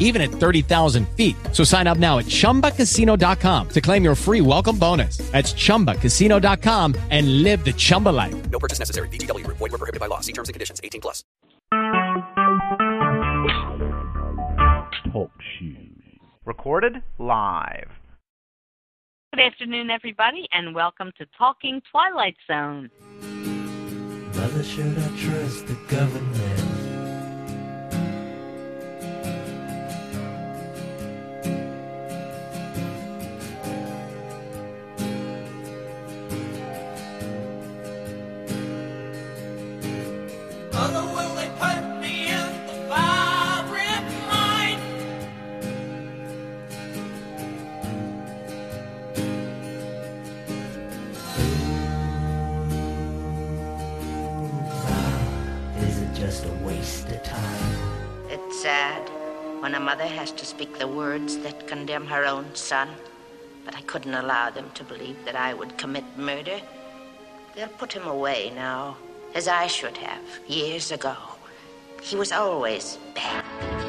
[0.00, 1.36] even at 30,000 feet.
[1.52, 5.18] So sign up now at chumbacasino.com to claim your free welcome bonus.
[5.30, 8.50] That's chumbacasino.com and live the Chumba life.
[8.50, 9.08] No purchase necessary.
[9.08, 9.58] VGW Group.
[9.58, 10.20] Void were prohibited by law.
[10.20, 10.80] See terms and conditions.
[10.82, 11.22] 18 plus.
[15.12, 16.02] Talk shoes.
[16.44, 17.90] Recorded live.
[19.32, 22.90] Good afternoon, everybody, and welcome to Talking Twilight Zone.
[24.34, 26.79] Mother, should I trust the government?
[58.60, 59.08] Sad
[59.60, 62.90] when a mother has to speak the words that condemn her own son.
[63.64, 66.60] But I couldn't allow them to believe that I would commit murder.
[67.54, 68.98] They'll put him away now,
[69.34, 71.16] as I should have years ago.
[72.02, 73.79] He was always bad.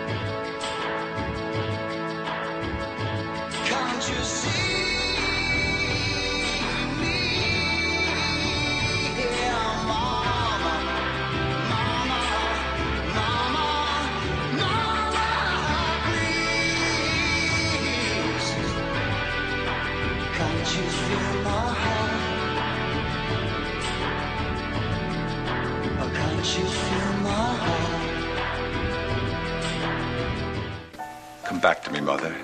[31.61, 32.35] Back to me, Mother.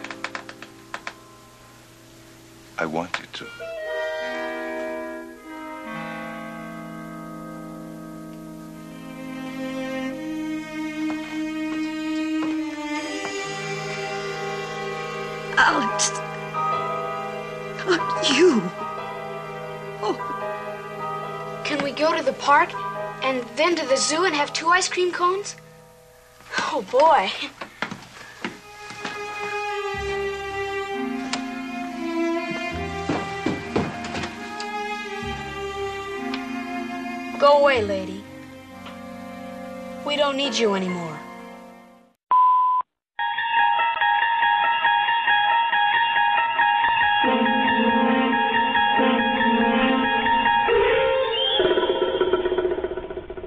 [2.77, 3.47] I want you to.
[15.57, 16.11] Alex.
[17.87, 18.61] Not you.
[20.03, 21.61] Oh.
[21.65, 22.71] Can we go to the park
[23.23, 25.55] and then to the zoo and have two ice cream cones?
[26.71, 27.31] Oh boy.
[37.57, 38.23] Away, lady.
[40.05, 41.19] We don't need you anymore.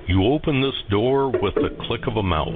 [0.08, 2.50] You open this door with the click of a mouse.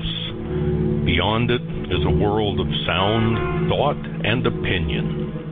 [1.06, 5.43] Beyond it is a world of sound, thought, and opinion.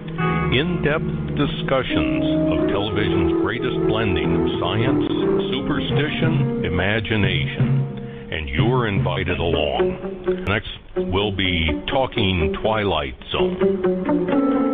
[0.52, 1.04] In depth
[1.36, 5.04] discussions of television's greatest blending of science,
[5.50, 8.28] superstition, imagination.
[8.30, 10.44] And you're invited along.
[10.46, 14.71] Next, we'll be talking Twilight Zone.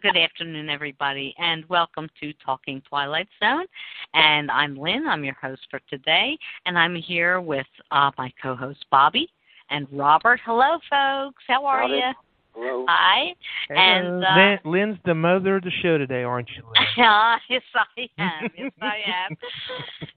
[0.00, 3.66] Good afternoon, everybody, and welcome to Talking Twilight Zone.
[4.14, 5.06] And I'm Lynn.
[5.06, 9.28] I'm your host for today, and I'm here with uh, my co-host Bobby
[9.68, 10.40] and Robert.
[10.46, 11.42] Hello, folks.
[11.46, 12.00] How are you?
[12.54, 12.84] Hello.
[12.88, 13.34] Hi.
[13.70, 14.58] And uh, Lynn,
[14.90, 16.62] Lynn's the mother of the show today, aren't you?
[16.64, 16.86] Lynn?
[16.98, 18.50] Yeah, yes, I am.
[18.58, 18.96] Yes, I
[19.30, 19.36] am.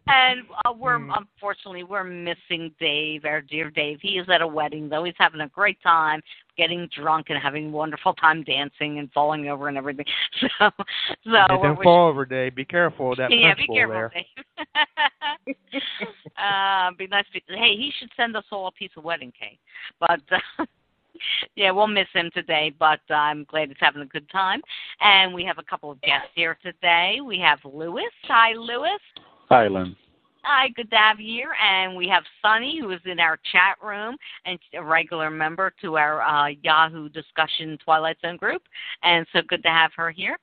[0.07, 1.12] And uh, we're Hmm.
[1.16, 4.00] unfortunately we're missing Dave, our dear Dave.
[4.01, 5.03] He is at a wedding though.
[5.03, 6.22] He's having a great time,
[6.57, 10.06] getting drunk and having a wonderful time dancing and falling over and everything.
[10.59, 10.81] So, so
[11.31, 12.56] Yeah, we're don't fall over, Dave.
[12.56, 13.94] Be careful of that yeah, punch be careful.
[13.95, 14.12] there.
[14.13, 15.56] Dave.
[16.38, 17.25] uh, be nice.
[17.34, 19.59] To, hey, he should send us all a piece of wedding cake.
[20.00, 20.22] But
[20.59, 20.66] uh,
[21.55, 22.73] yeah, we'll miss him today.
[22.77, 24.61] But uh, I'm glad he's having a good time.
[25.01, 27.17] And we have a couple of guests here today.
[27.25, 28.03] We have Lewis.
[28.23, 29.01] Hi, Lewis.
[29.50, 29.95] Hi, Lynn.
[30.44, 31.56] Hi, good to have you here.
[31.59, 34.15] And we have Sunny, who is in our chat room
[34.45, 38.61] and a regular member to our uh, Yahoo discussion Twilight Zone group.
[39.01, 40.38] And so good to have her here.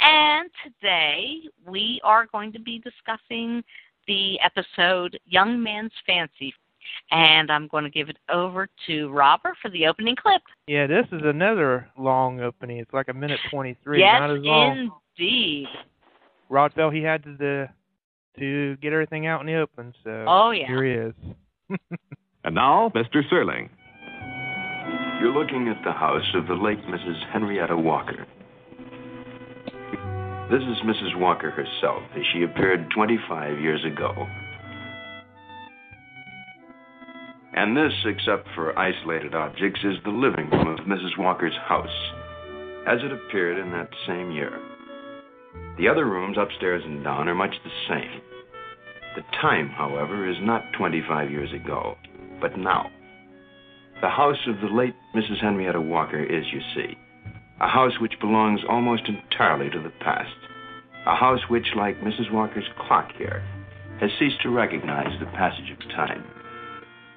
[0.00, 3.62] And today we are going to be discussing
[4.06, 6.54] the episode Young Man's Fancy.
[7.10, 10.42] And I'm going to give it over to Robert for the opening clip.
[10.66, 12.78] Yeah, this is another long opening.
[12.78, 14.00] It's like a minute 23.
[14.00, 14.90] yes, Not as long.
[15.18, 15.68] indeed.
[16.48, 17.68] Rod felt he had to the,
[18.38, 20.66] to get everything out in the open, so Oh, yeah.
[20.66, 21.78] here he is.
[22.44, 23.22] And now, Mr.
[23.28, 23.68] Serling.
[25.20, 27.20] You're looking at the house of the late Mrs.
[27.32, 28.24] Henrietta Walker.
[30.48, 31.18] This is Mrs.
[31.18, 34.28] Walker herself, as she appeared 25 years ago.
[37.56, 41.18] And this, except for isolated objects, is the living room of Mrs.
[41.18, 42.12] Walker's house,
[42.86, 44.60] as it appeared in that same year.
[45.78, 48.20] The other rooms upstairs and down are much the same.
[49.16, 51.96] The time, however, is not 25 years ago,
[52.42, 52.90] but now.
[54.02, 55.40] The house of the late Mrs.
[55.40, 56.98] Henrietta Walker is, you see,
[57.58, 60.36] a house which belongs almost entirely to the past.
[61.06, 62.30] A house which, like Mrs.
[62.30, 63.42] Walker's clock here,
[64.00, 66.22] has ceased to recognize the passage of time.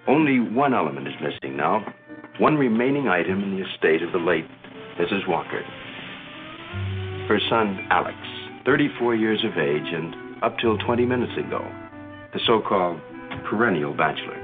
[0.07, 1.85] Only one element is missing now,
[2.39, 4.47] one remaining item in the estate of the late
[4.99, 5.27] Mrs.
[5.27, 5.61] Walker.
[7.27, 8.17] Her son, Alex,
[8.65, 11.59] 34 years of age and up till 20 minutes ago,
[12.33, 12.99] the so called
[13.49, 14.37] perennial bachelor.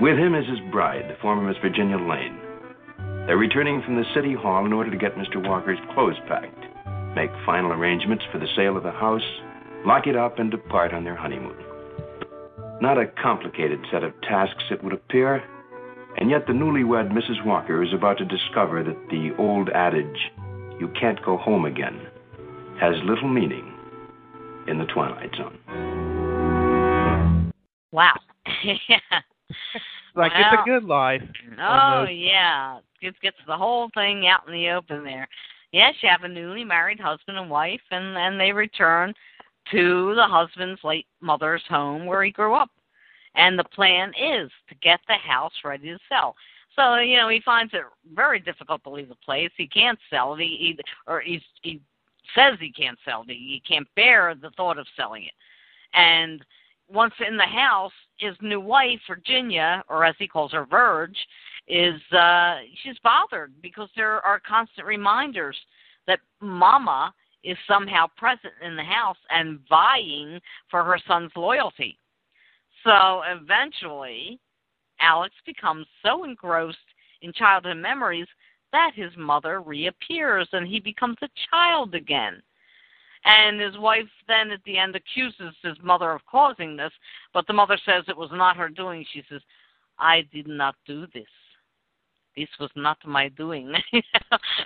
[0.00, 2.38] With him is his bride, the former Miss Virginia Lane.
[3.26, 5.36] They're returning from the city hall in order to get Mr.
[5.46, 6.58] Walker's clothes packed,
[7.14, 9.22] make final arrangements for the sale of the house,
[9.86, 11.71] lock it up, and depart on their honeymoon.
[12.82, 15.40] Not a complicated set of tasks, it would appear,
[16.16, 17.46] and yet the newlywed Mrs.
[17.46, 20.32] Walker is about to discover that the old adage,
[20.80, 22.08] you can't go home again,
[22.80, 23.72] has little meaning
[24.66, 25.56] in the Twilight Zone.
[27.92, 28.18] Wow.
[28.88, 28.98] yeah.
[30.14, 31.22] Like Well, it's a good life.
[31.58, 32.12] Oh almost.
[32.12, 35.26] yeah, it gets the whole thing out in the open there.
[35.72, 39.14] Yes, you have a newly married husband and wife, and and they return
[39.70, 42.70] to the husband's late mother's home where he grew up,
[43.34, 46.34] and the plan is to get the house ready to sell.
[46.76, 47.82] So you know he finds it
[48.14, 49.50] very difficult to leave the place.
[49.56, 50.40] He can't sell it.
[50.40, 51.80] He, he or he's, he
[52.34, 53.32] says he can't sell it.
[53.32, 55.32] He can't bear the thought of selling it,
[55.94, 56.44] and
[56.92, 61.16] once in the house, his new wife, Virginia, or as he calls her, Verge,
[61.68, 65.56] is uh she's bothered because there are constant reminders
[66.06, 70.40] that Mama is somehow present in the house and vying
[70.70, 71.96] for her son's loyalty.
[72.84, 74.38] So eventually,
[75.00, 76.78] Alex becomes so engrossed
[77.22, 78.26] in childhood memories
[78.72, 82.42] that his mother reappears and he becomes a child again.
[83.24, 86.92] And his wife then at the end accuses his mother of causing this,
[87.32, 89.04] but the mother says it was not her doing.
[89.12, 89.40] She says,
[89.98, 91.24] I did not do this.
[92.36, 93.72] This was not my doing.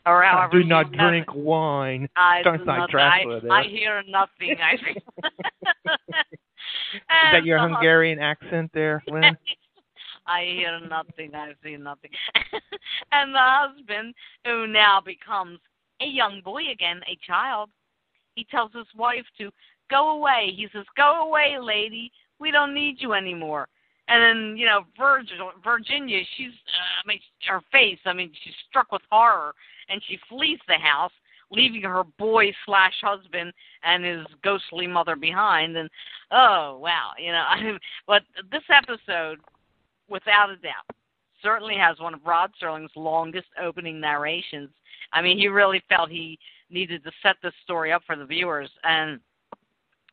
[0.06, 2.08] or I do not drink wine.
[2.16, 3.24] I Sounds do not, I.
[3.50, 4.56] I hear nothing.
[4.62, 4.74] I
[6.94, 9.36] Is that your Hungarian accent there, Lynn?
[10.26, 12.10] I hear nothing, I see nothing.
[13.12, 14.14] and the husband,
[14.44, 15.58] who now becomes
[16.00, 17.70] a young boy again, a child,
[18.34, 19.50] he tells his wife to
[19.90, 20.52] go away.
[20.54, 22.10] He says, Go away, lady.
[22.38, 23.68] We don't need you anymore.
[24.08, 28.54] And then, you know, Virgil, Virginia, she's, uh, I mean, her face, I mean, she's
[28.68, 29.52] struck with horror,
[29.88, 31.12] and she flees the house,
[31.50, 35.76] leaving her boy slash husband and his ghostly mother behind.
[35.76, 35.88] And
[36.30, 37.76] oh wow, you know, I,
[38.06, 39.38] but this episode,
[40.08, 40.96] without a doubt,
[41.42, 44.70] certainly has one of Rod Serling's longest opening narrations.
[45.12, 46.38] I mean, he really felt he
[46.70, 49.20] needed to set this story up for the viewers, and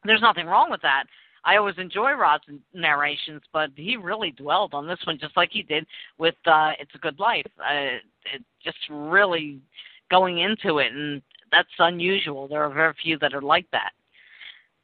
[0.03, 1.05] there's nothing wrong with that.
[1.45, 5.63] I always enjoy Rod's narrations, but he really dwelled on this one just like he
[5.63, 5.85] did
[6.17, 7.99] with uh, "It's a Good Life." Uh,
[8.33, 9.59] it just really
[10.09, 12.47] going into it, and that's unusual.
[12.47, 13.91] There are very few that are like that.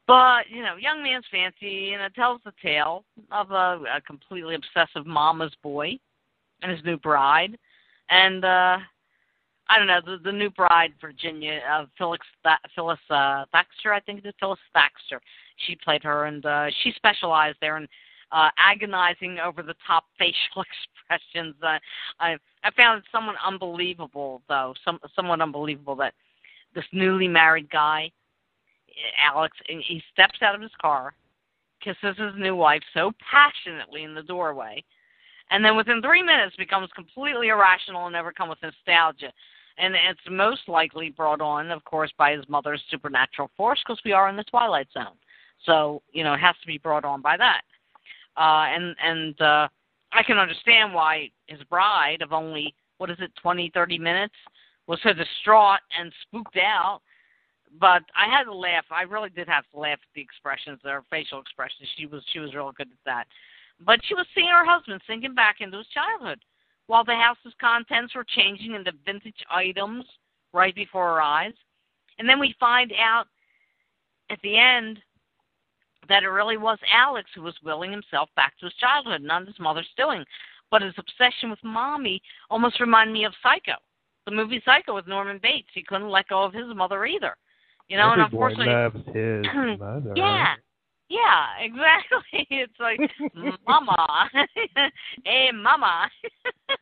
[0.07, 4.55] But you know, young man's fancy, and it tells the tale of a, a completely
[4.55, 5.97] obsessive mama's boy
[6.61, 7.57] and his new bride,
[8.09, 8.77] and uh
[9.69, 13.99] I don't know the the new bride, Virginia, uh, Phyllis Tha- Phyllis uh, Thaxter, I
[13.99, 15.19] think it is Phyllis Thaxter.
[15.65, 17.87] She played her, and uh, she specialized there in
[18.31, 21.55] uh, agonizing over the top facial expressions.
[21.61, 21.79] Uh,
[22.19, 26.13] I I found it somewhat unbelievable, though, some somewhat unbelievable that
[26.75, 28.11] this newly married guy,
[29.17, 31.13] Alex, he steps out of his car,
[31.81, 34.83] kisses his new wife so passionately in the doorway,
[35.51, 39.31] and then within three minutes becomes completely irrational and overcome with nostalgia.
[39.77, 44.11] And it's most likely brought on, of course, by his mother's supernatural force, because we
[44.11, 45.15] are in the Twilight Zone.
[45.65, 47.61] So you know, it has to be brought on by that.
[48.37, 49.67] Uh, and and uh,
[50.13, 54.35] I can understand why his bride of only what is it, twenty, thirty minutes,
[54.87, 57.01] was so distraught and spooked out.
[57.79, 58.85] But I had to laugh.
[58.89, 61.87] I really did have to laugh at the expressions, their facial expressions.
[61.97, 63.25] She was she was real good at that.
[63.85, 66.39] But she was seeing her husband sinking back into his childhood,
[66.87, 70.05] while the house's contents were changing into vintage items
[70.53, 71.53] right before her eyes.
[72.17, 73.27] And then we find out
[74.29, 74.99] at the end
[76.09, 79.59] that it really was Alex who was willing himself back to his childhood, not his
[79.59, 80.25] mother's doing.
[80.71, 83.73] But his obsession with mommy almost reminded me of Psycho,
[84.25, 85.69] the movie Psycho with Norman Bates.
[85.73, 87.35] He couldn't let go of his mother either.
[87.87, 90.13] You know, and Every boy unfortunately, loves his mother.
[90.15, 90.53] yeah,
[91.09, 92.47] yeah, exactly.
[92.51, 92.99] It's like,
[93.67, 94.29] mama,
[95.25, 96.09] hey, mama.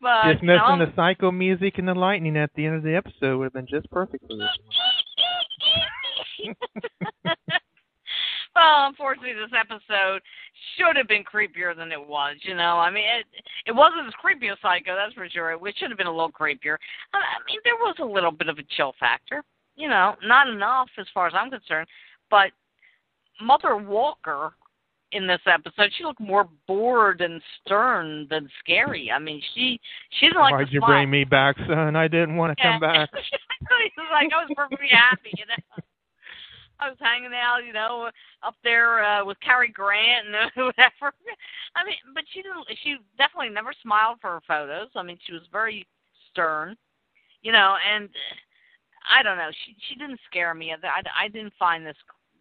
[0.00, 2.76] but Just you know, missing um, the psycho music and the lightning at the end
[2.76, 4.48] of the episode would have been just perfect for this
[8.54, 10.22] well, unfortunately, this episode
[10.76, 12.36] should have been creepier than it was.
[12.42, 13.26] You know, I mean, it
[13.66, 15.52] it wasn't as creepy as Psycho, that's for sure.
[15.52, 16.76] It should have been a little creepier.
[17.12, 19.42] I mean, there was a little bit of a chill factor.
[19.76, 21.88] You know, not enough as far as I'm concerned,
[22.30, 22.50] but
[23.40, 24.52] Mother Walker
[25.12, 29.10] in this episode, she looked more bored and stern than scary.
[29.10, 29.80] I mean, she
[30.18, 30.90] she didn't like Why'd you smile.
[30.90, 31.96] bring me back, son?
[31.96, 32.72] I didn't want to Yeah.
[32.72, 33.10] come back.
[33.12, 35.54] Like I was perfectly happy, you know.
[36.84, 38.10] I was hanging out, you know,
[38.42, 41.14] up there uh, with Cary Grant and whatever.
[41.74, 42.66] I mean, but she didn't.
[42.82, 44.88] She definitely never smiled for her photos.
[44.94, 45.86] I mean, she was very
[46.30, 46.76] stern,
[47.42, 48.08] you know, and
[49.08, 49.50] I don't know.
[49.64, 50.72] She she didn't scare me.
[50.72, 51.96] I I didn't find this,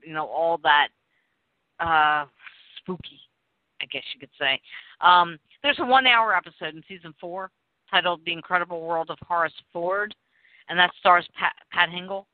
[0.06, 0.90] you know, all that
[1.80, 2.26] uh
[2.78, 3.20] spooky.
[3.82, 4.62] I guess you could say.
[5.02, 7.52] Um, there's a one-hour episode in season four
[7.92, 10.16] titled "The Incredible World of Horace Ford,"
[10.70, 12.26] and that stars Pat, Pat Hingle.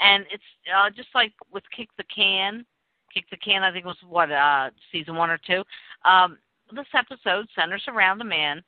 [0.00, 0.42] And it's
[0.74, 2.64] uh, just like with Kick the Can.
[3.12, 5.62] Kick the Can, I think was what uh, season one or two.
[6.04, 6.38] Um,
[6.74, 8.62] this episode centers around a man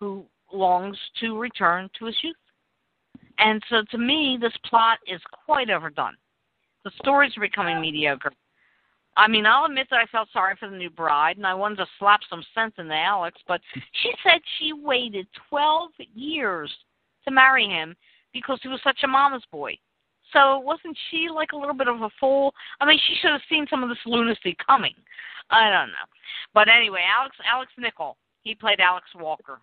[0.00, 2.36] who longs to return to his youth.
[3.38, 6.16] And so, to me, this plot is quite overdone.
[6.84, 8.32] The stories are becoming mediocre.
[9.16, 11.76] I mean, I'll admit that I felt sorry for the new bride, and I wanted
[11.76, 13.60] to slap some sense into Alex, but
[14.02, 16.72] she said she waited 12 years
[17.24, 17.94] to marry him
[18.32, 19.76] because he was such a mama's boy.
[20.32, 22.54] So wasn't she like a little bit of a fool?
[22.80, 24.94] I mean, she should have seen some of this lunacy coming.
[25.50, 26.06] I don't know.
[26.54, 29.60] But anyway, Alex Alex Nicol, he played Alex Walker,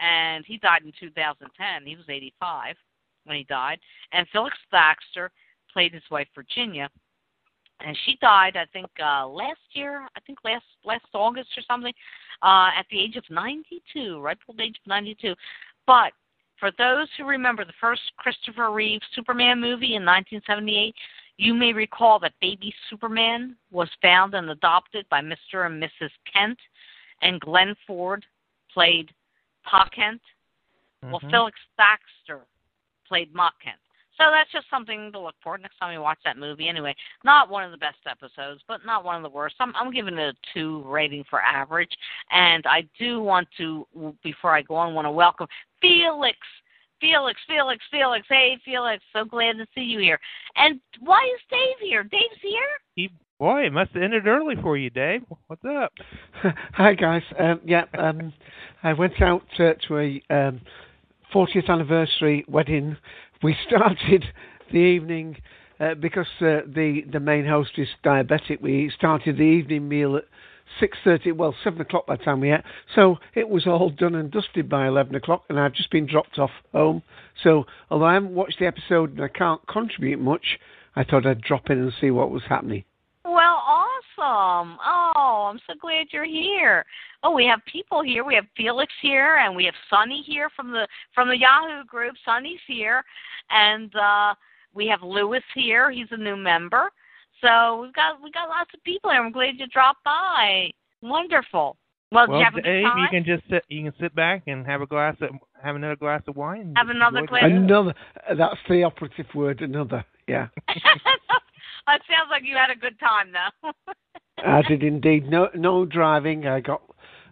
[0.00, 1.86] and he died in 2010.
[1.86, 2.76] He was 85
[3.24, 3.78] when he died.
[4.12, 5.28] And Phyllis Thaxter
[5.72, 6.88] played his wife Virginia,
[7.80, 10.08] and she died I think uh last year.
[10.16, 11.94] I think last last August or something,
[12.42, 15.34] uh, at the age of 92, right before the age of 92.
[15.86, 16.12] But
[16.58, 20.94] for those who remember the first Christopher Reeve Superman movie in 1978,
[21.36, 25.66] you may recall that baby Superman was found and adopted by Mr.
[25.66, 26.10] and Mrs.
[26.32, 26.58] Kent,
[27.22, 28.24] and Glenn Ford
[28.72, 29.14] played
[29.64, 30.20] Pa Kent.
[31.02, 31.30] Well, Mhm.
[31.30, 32.44] Phyllis Thaxter
[33.04, 33.80] played Ma Kent.
[34.18, 36.68] So that's just something to look for next time you watch that movie.
[36.68, 36.94] Anyway,
[37.24, 39.54] not one of the best episodes, but not one of the worst.
[39.60, 41.90] I'm, I'm giving it a two rating for average.
[42.32, 43.86] And I do want to,
[44.24, 45.46] before I go on, want to welcome
[45.80, 46.36] Felix.
[47.00, 48.26] Felix, Felix, Felix.
[48.28, 49.02] Hey, Felix.
[49.12, 50.18] So glad to see you here.
[50.56, 52.02] And why is Dave here?
[52.02, 52.60] Dave's here?
[52.96, 55.22] He, boy, it must have ended early for you, Dave.
[55.46, 55.92] What's up?
[56.72, 57.22] Hi guys.
[57.38, 58.32] Um, yeah, um,
[58.82, 60.60] I went out uh, to a um,
[61.32, 62.96] 40th anniversary wedding.
[63.42, 64.24] We started
[64.72, 65.36] the evening
[65.80, 68.60] uh, because uh, the the main host is diabetic.
[68.60, 70.24] We started the evening meal at
[70.80, 71.36] 6:30.
[71.36, 72.62] Well, seven o'clock by the time we ate.
[72.94, 76.38] So it was all done and dusted by 11 o'clock, and I've just been dropped
[76.38, 77.02] off home.
[77.42, 80.58] So although I haven't watched the episode and I can't contribute much,
[80.96, 82.84] I thought I'd drop in and see what was happening.
[83.24, 83.62] Well,
[84.18, 84.78] awesome.
[84.84, 86.84] Oh, I'm so glad you're here.
[87.22, 88.24] Oh, we have people here.
[88.24, 92.14] We have Felix here and we have Sunny here from the from the Yahoo group.
[92.24, 93.02] Sunny's here
[93.50, 94.34] and uh
[94.74, 95.90] we have Lewis here.
[95.90, 96.90] He's a new member.
[97.40, 99.20] So we've got we got lots of people here.
[99.20, 100.70] I'm glad you dropped by.
[101.02, 101.76] Wonderful.
[102.10, 102.98] Well, did well, you have a good Dave, time?
[102.98, 103.64] you can just sit.
[103.68, 105.30] You can sit back and have a glass of
[105.62, 106.72] have another glass of wine.
[106.76, 107.50] Have another enjoy the glass.
[107.50, 107.56] show.
[107.56, 107.94] Another.
[108.36, 109.60] That's the operative word.
[109.60, 110.04] Another.
[110.26, 110.48] Yeah.
[111.94, 113.72] it sounds like you had a good time though.
[114.44, 115.28] I did indeed.
[115.28, 116.46] No, no driving.
[116.46, 116.82] I got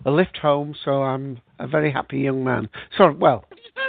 [0.05, 2.69] a lift home, so I'm a very happy young man.
[2.99, 3.45] So, well,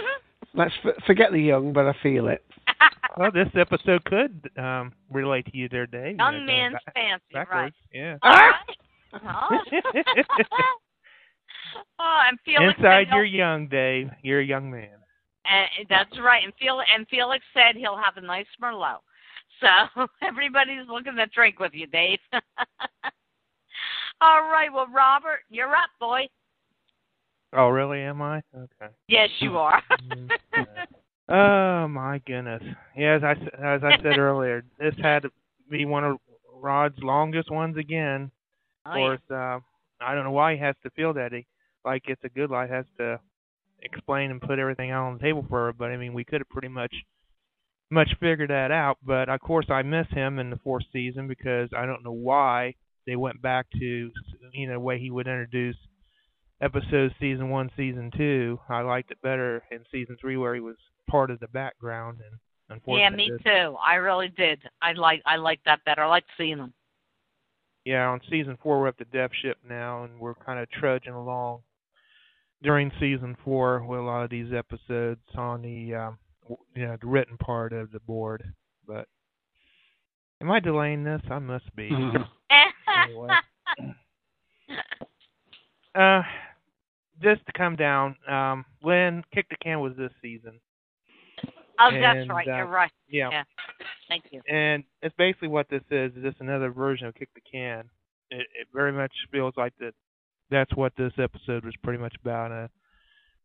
[0.54, 2.44] let's f- forget the young, but I feel it.
[3.18, 6.18] Well, this episode could um, relate to you there, Dave.
[6.18, 7.50] Young You know, man's back- fancy, backwards.
[7.52, 7.74] right?
[7.92, 8.18] Yeah.
[8.22, 9.58] Oh.
[12.00, 14.10] oh, and Felix Inside, you're young, Dave.
[14.22, 14.90] You're a young man.
[15.46, 16.44] And that's right.
[16.44, 18.98] And Felix and Felix said he'll have a nice Merlot.
[19.96, 22.20] So everybody's looking to drink with you, Dave.
[24.22, 24.72] All right.
[24.72, 26.28] Well, Robert, you're up, boy.
[27.54, 28.02] Oh, really?
[28.02, 28.44] Am I?
[28.56, 28.94] Okay.
[29.08, 29.82] Yes, you are.
[31.30, 32.64] Oh my goodness.
[32.96, 35.30] Yeah, as I as I said earlier, this had to
[35.70, 36.18] be one of
[36.54, 38.32] Rod's longest ones again.
[38.86, 39.60] Oh, of course, uh,
[40.00, 41.46] I don't know why he has to feel that he
[41.84, 43.20] like it's a good life has to
[43.82, 45.74] explain and put everything out on the table for her.
[45.74, 46.94] But I mean, we could have pretty much
[47.90, 48.98] much figured that out.
[49.04, 52.76] But of course, I miss him in the fourth season because I don't know why
[53.06, 54.12] they went back to
[54.54, 55.78] you know the way he would introduce
[56.62, 58.60] episodes season one, season two.
[58.70, 60.76] I liked it better in season three where he was
[61.10, 62.20] part of the background
[62.70, 63.76] and Yeah, me too.
[63.82, 64.60] I really did.
[64.82, 66.04] I like I like that better.
[66.04, 66.74] I like seeing them.
[67.86, 71.14] Yeah, on season four we're up to Death Ship now, and we're kind of trudging
[71.14, 71.62] along
[72.62, 76.18] during season four with a lot of these episodes on the um,
[76.76, 78.44] you know the written part of the board.
[78.88, 79.08] But
[80.42, 81.22] am I delaying this?
[81.30, 81.90] I must be.
[83.06, 83.28] anyway,
[85.96, 86.22] uh,
[87.22, 90.60] just to come down, um, Lynn Kick the Can was this season.
[91.80, 92.48] Oh, that's And, right.
[92.48, 92.92] uh, You're right.
[93.08, 93.30] yeah.
[93.32, 93.44] Yeah.
[94.08, 94.42] Thank you.
[94.50, 96.12] And it's basically what this is.
[96.16, 97.84] Is just another version of Kick the Can.
[98.32, 99.94] It, it very much feels like that.
[100.50, 102.52] That's what this episode was pretty much about.
[102.52, 102.68] Uh,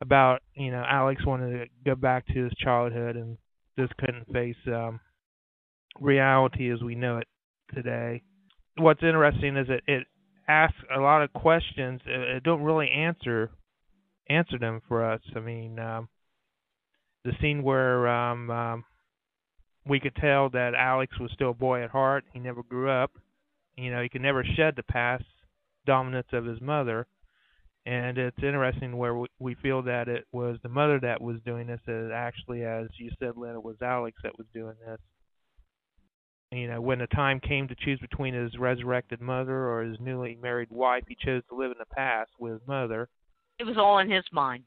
[0.03, 3.39] about you know Alex wanted to go back to his childhood and
[3.79, 5.01] just couldn't face um,
[6.01, 7.29] reality as we know it
[7.75, 8.23] today.
[8.77, 10.07] What's interesting is that it
[10.49, 12.01] asks a lot of questions.
[12.05, 13.51] It, it don't really answer
[14.29, 15.21] answer them for us.
[15.37, 16.09] I mean, um,
[17.25, 18.85] the scene where um, um,
[19.87, 22.25] we could tell that Alex was still a boy at heart.
[22.33, 23.13] He never grew up.
[23.77, 25.25] You know, he could never shed the past
[25.87, 27.07] dominance of his mother.
[27.85, 31.67] And it's interesting where we, we feel that it was the mother that was doing
[31.67, 35.01] this, and actually, as you said, Lynn, it was Alex that was doing this.
[36.53, 40.39] You know, when the time came to choose between his resurrected mother or his newly
[40.41, 43.09] married wife, he chose to live in the past with his mother.
[43.59, 44.65] It was all in his mind.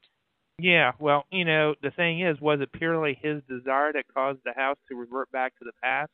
[0.58, 4.52] Yeah, well, you know, the thing is, was it purely his desire that caused the
[4.54, 6.10] house to revert back to the past,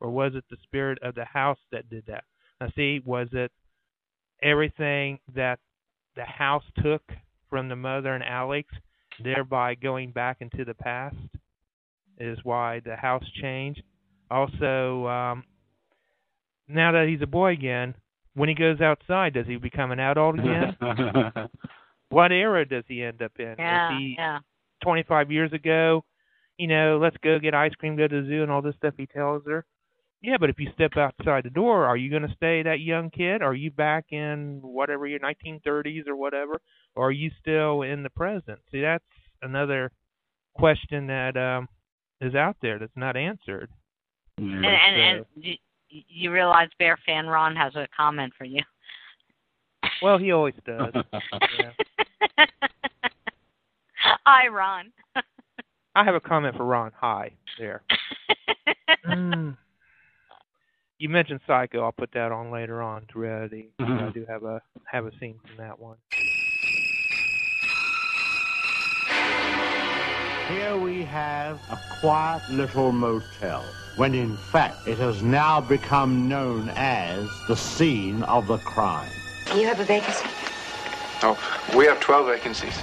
[0.00, 2.24] or was it the spirit of the house that did that?
[2.60, 3.50] Now, see, was it
[4.42, 5.58] everything that
[6.18, 7.02] the house took
[7.48, 8.68] from the mother and Alex,
[9.22, 11.16] thereby going back into the past,
[12.18, 13.82] is why the house changed?
[14.28, 15.44] Also, um,
[16.66, 17.94] now that he's a boy again,
[18.34, 20.76] when he goes outside, does he become an adult again?
[22.10, 23.54] what era does he end up in?
[23.56, 24.38] Yeah, Is he yeah.
[24.82, 26.04] 25 years ago,
[26.58, 28.94] you know, let's go get ice cream, go to the zoo, and all this stuff
[28.96, 29.64] he tells her.
[30.20, 33.08] Yeah, but if you step outside the door, are you going to stay that young
[33.10, 33.40] kid?
[33.40, 36.60] Are you back in whatever your 1930s or whatever,
[36.96, 38.58] or are you still in the present?
[38.72, 39.04] See, that's
[39.42, 39.92] another
[40.54, 41.68] question that um
[42.20, 43.70] is out there that's not answered.
[44.38, 45.54] And and, and you,
[45.88, 48.62] you realize Bear fan Ron has a comment for you.
[50.02, 50.92] Well, he always does.
[51.58, 51.70] yeah.
[54.24, 54.92] Hi, Ron.
[55.94, 56.90] I have a comment for Ron.
[57.00, 57.82] Hi there.
[59.06, 59.56] Mm.
[60.98, 61.84] You mentioned Psycho.
[61.84, 63.68] I'll put that on later on to reality.
[63.78, 64.10] I mm-hmm.
[64.10, 65.96] do have a have a scene from that one.
[70.48, 73.64] Here we have a quiet little motel,
[73.96, 79.10] when in fact it has now become known as the scene of the crime.
[79.54, 80.26] You have a vacancy?
[81.22, 81.38] Oh,
[81.76, 82.76] we have 12 vacancies.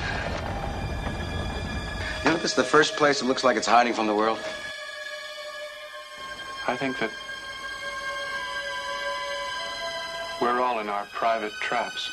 [2.23, 4.39] You know, this is the first place that looks like it's hiding from the world.
[6.67, 7.11] I think that
[10.41, 12.09] we're all in our private traps,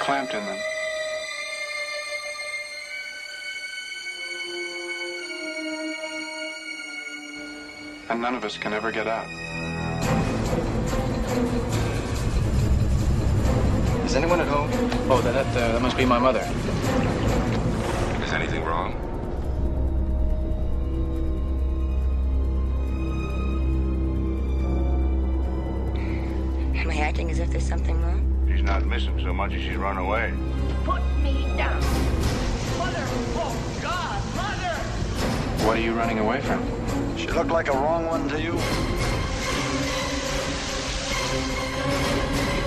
[0.00, 0.58] clamped in them.
[8.10, 9.26] And none of us can ever get out.
[14.04, 14.68] Is anyone at home?
[15.10, 16.40] Oh, that that, uh, that must be my mother.
[18.24, 19.11] Is anything wrong?
[27.12, 28.48] Acting as if there's something wrong?
[28.50, 30.32] She's not missing so much as she's run away.
[30.82, 31.78] Put me down.
[32.78, 33.04] Mother!
[33.36, 34.18] Oh, God!
[34.34, 35.66] Mother!
[35.66, 36.62] What are you running away from?
[37.18, 38.54] She looked like a wrong one to you?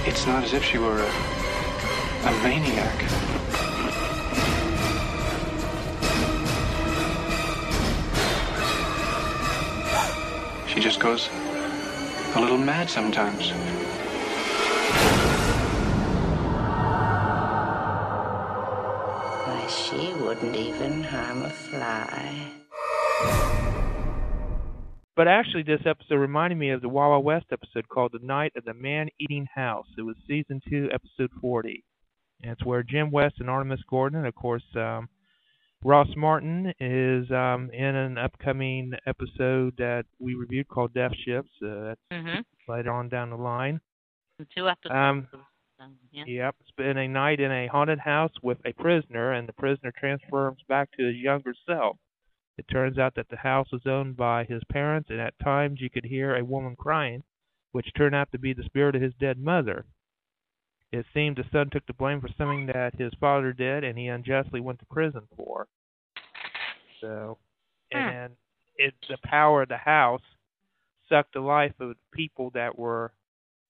[0.07, 1.09] It's not as if she were a,
[2.27, 2.99] a maniac.
[10.67, 11.29] She just goes
[12.35, 13.51] a little mad sometimes.
[20.75, 22.51] Even harm a fly.
[25.15, 28.51] But actually, this episode reminded me of the Wild Wild West episode called "The Night
[28.57, 31.85] of the Man-Eating House." It was season two, episode forty,
[32.43, 35.07] and it's where Jim West and Artemis Gordon, and of course um,
[35.85, 41.83] Ross Martin, is um, in an upcoming episode that we reviewed called "Death Ships." Uh,
[41.85, 42.43] that's Mhm.
[42.67, 43.79] later on down the line.
[44.39, 44.93] The two episodes.
[44.93, 45.27] Um,
[46.11, 46.23] Yeah.
[46.27, 50.59] Yep, spend a night in a haunted house with a prisoner, and the prisoner transforms
[50.67, 51.97] back to his younger self.
[52.57, 55.89] It turns out that the house was owned by his parents, and at times you
[55.89, 57.23] could hear a woman crying,
[57.73, 59.85] which turned out to be the spirit of his dead mother.
[60.91, 64.07] It seemed the son took the blame for something that his father did, and he
[64.07, 65.67] unjustly went to prison for.
[67.01, 67.37] So,
[67.91, 67.97] hmm.
[67.97, 68.33] and
[68.77, 70.21] it the power of the house
[71.09, 73.11] sucked the life of the people that were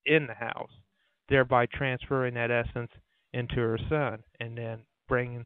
[0.05, 0.71] in the house,
[1.29, 2.91] thereby transferring that essence
[3.33, 5.45] into her son, and then bringing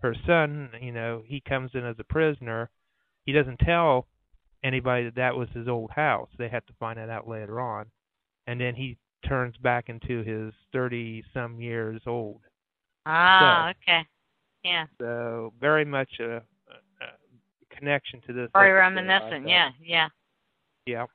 [0.00, 0.70] her son.
[0.80, 2.70] You know, he comes in as a prisoner.
[3.24, 4.06] He doesn't tell
[4.62, 6.28] anybody that that was his old house.
[6.38, 7.86] They have to find that out later on,
[8.46, 12.40] and then he turns back into his thirty some years old.
[13.06, 14.06] Ah, okay.
[14.64, 14.86] Yeah.
[15.00, 16.38] So very much a, a,
[17.00, 18.50] a connection to this.
[18.52, 19.48] Very reminiscent.
[19.48, 20.08] Yeah, yeah.
[20.86, 21.06] Yeah.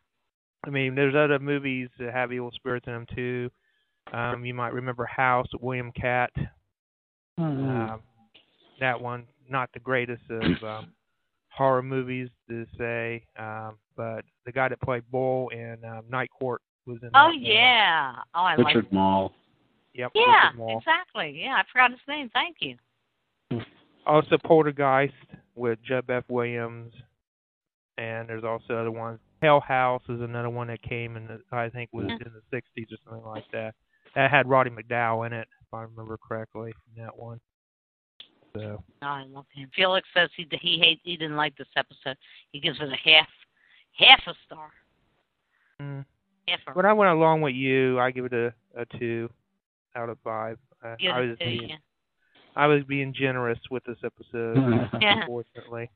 [0.65, 3.51] I mean, there's other movies that have evil spirits in them too.
[4.13, 6.32] Um, you might remember House, William Katt.
[7.38, 8.02] Um,
[8.80, 10.91] that one, not the greatest of um,
[11.50, 16.62] horror movies to say, um, but the guy that played Bull in um, Night Court
[16.86, 17.10] was in.
[17.10, 17.41] Oh that one.
[17.41, 18.13] yeah.
[18.34, 18.76] Oh, I like.
[18.76, 19.32] Richard Moll.
[19.94, 20.12] Yep.
[20.13, 20.78] Yeah, Moll.
[20.78, 21.41] exactly.
[21.41, 22.30] Yeah, I forgot his name.
[22.34, 22.78] Thank you.
[24.06, 25.13] Also Poltergeist
[25.56, 26.94] with JoBeth Williams,
[27.98, 29.20] and there's also other ones.
[29.41, 32.91] Hell House is another one that came in the I think was in the 60s
[32.91, 33.74] or something like that.
[34.15, 37.39] That had Roddy McDowall in it, if I remember correctly, in that one.
[38.56, 39.69] So Oh, I love him.
[39.75, 42.17] Felix says he he hate he didn't like this episode.
[42.51, 43.28] He gives it a half
[43.97, 44.69] half a star.
[45.82, 46.06] mm.
[46.47, 49.30] Half a when I went along with you, I give it a a two
[49.95, 50.58] out of five.
[50.84, 51.75] Uh, I was to being you.
[52.56, 54.56] I was being generous with this episode,
[55.01, 55.21] Yeah.
[55.21, 55.89] unfortunately.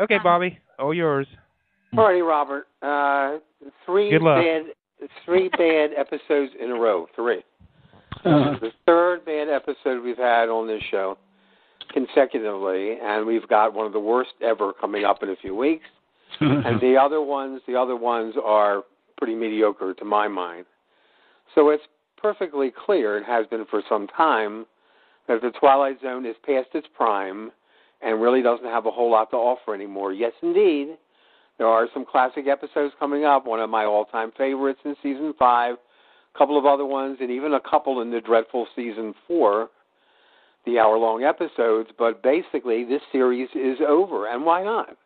[0.00, 1.26] Okay, Bobby, all yours.
[1.94, 2.68] Alrighty, Robert.
[2.80, 3.38] Uh,
[3.84, 4.42] three Good luck.
[4.42, 4.62] bad,
[5.24, 7.06] three bad episodes in a row.
[7.14, 7.42] Three.
[8.24, 11.16] Uh, This is the third bad episode we've had on this show
[11.92, 15.86] consecutively, and we've got one of the worst ever coming up in a few weeks.
[16.40, 18.82] and the other ones, the other ones are
[19.18, 20.64] pretty mediocre to my mind.
[21.54, 21.82] So it's
[22.16, 24.66] perfectly clear, and has been for some time,
[25.26, 27.50] that the Twilight Zone is past its prime
[28.02, 30.12] and really doesn't have a whole lot to offer anymore.
[30.12, 30.96] Yes, indeed,
[31.60, 33.44] there are some classic episodes coming up.
[33.44, 35.74] One of my all-time favorites in season five,
[36.34, 39.68] a couple of other ones, and even a couple in the dreadful season four,
[40.64, 41.90] the hour-long episodes.
[41.98, 44.96] But basically, this series is over, and why not?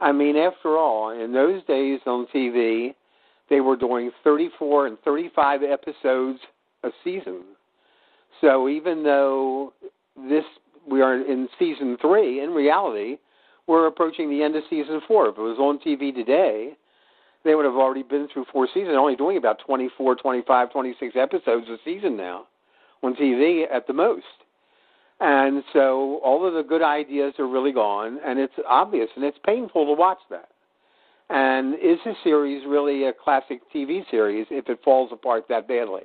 [0.00, 2.96] I mean, after all, in those days on TV,
[3.48, 6.40] they were doing 34 and 35 episodes
[6.82, 7.42] a season.
[8.40, 9.72] So even though
[10.16, 10.42] this
[10.90, 13.18] we are in season three, in reality,
[13.66, 15.28] we're approaching the end of season four.
[15.28, 16.76] If it was on TV today,
[17.44, 21.66] they would have already been through four seasons, only doing about 24, 25, 26 episodes
[21.68, 22.46] a season now
[23.02, 24.24] on TV at the most.
[25.20, 29.38] And so all of the good ideas are really gone, and it's obvious and it's
[29.44, 30.48] painful to watch that.
[31.30, 36.02] And is this series really a classic TV series if it falls apart that badly?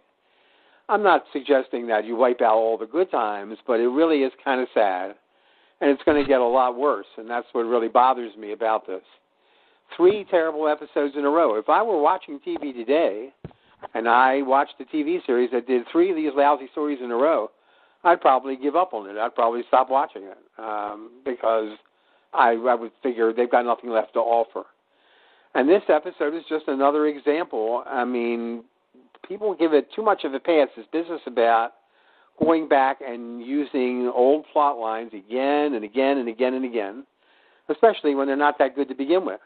[0.87, 4.31] I'm not suggesting that you wipe out all the good times, but it really is
[4.43, 5.15] kind of sad.
[5.81, 8.85] And it's going to get a lot worse, and that's what really bothers me about
[8.85, 9.01] this.
[9.95, 11.55] Three terrible episodes in a row.
[11.55, 13.29] If I were watching TV today
[13.93, 17.15] and I watched a TV series that did three of these lousy stories in a
[17.15, 17.49] row,
[18.03, 19.17] I'd probably give up on it.
[19.17, 21.77] I'd probably stop watching it um, because
[22.33, 24.63] I, I would figure they've got nothing left to offer.
[25.55, 27.83] And this episode is just another example.
[27.87, 28.63] I mean,
[29.27, 30.67] people give it too much of a pass.
[30.77, 31.71] This business about
[32.43, 37.05] going back and using old plot lines again and again and again and again,
[37.69, 39.39] especially when they're not that good to begin with.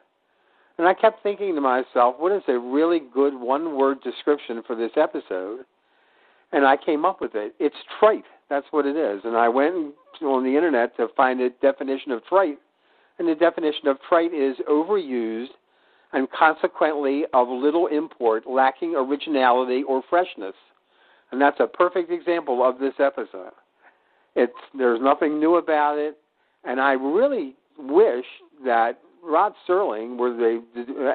[0.77, 4.75] And I kept thinking to myself, what is a really good one word description for
[4.75, 5.59] this episode?
[6.51, 7.53] And I came up with it.
[7.59, 8.25] It's trite.
[8.49, 9.21] That's what it is.
[9.23, 12.57] And I went on the internet to find a definition of trite.
[13.19, 15.47] And the definition of trite is overused
[16.13, 20.55] and consequently of little import, lacking originality or freshness.
[21.33, 23.53] And that's a perfect example of this episode.
[24.35, 26.15] It's there's nothing new about it,
[26.63, 28.25] and I really wish
[28.63, 30.59] that Rod Serling, were they,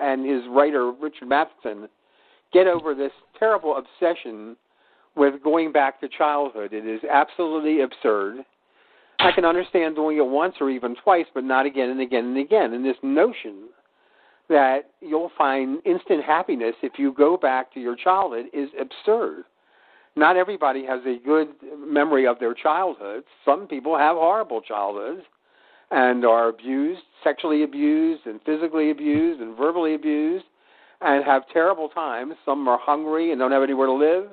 [0.03, 1.89] and his writer Richard Matheson,
[2.53, 4.57] get over this terrible obsession
[5.15, 6.73] with going back to childhood.
[6.73, 8.39] It is absolutely absurd.
[9.21, 12.39] I can understand doing it once or even twice, but not again and again and
[12.39, 12.73] again.
[12.73, 13.69] And this notion
[14.49, 19.45] that you'll find instant happiness if you go back to your childhood is absurd.
[20.19, 23.23] Not everybody has a good memory of their childhood.
[23.45, 25.23] Some people have horrible childhoods
[25.93, 30.45] and are abused, sexually abused, and physically abused, and verbally abused,
[31.03, 32.35] and have terrible times.
[32.45, 34.31] Some are hungry and don't have anywhere to live.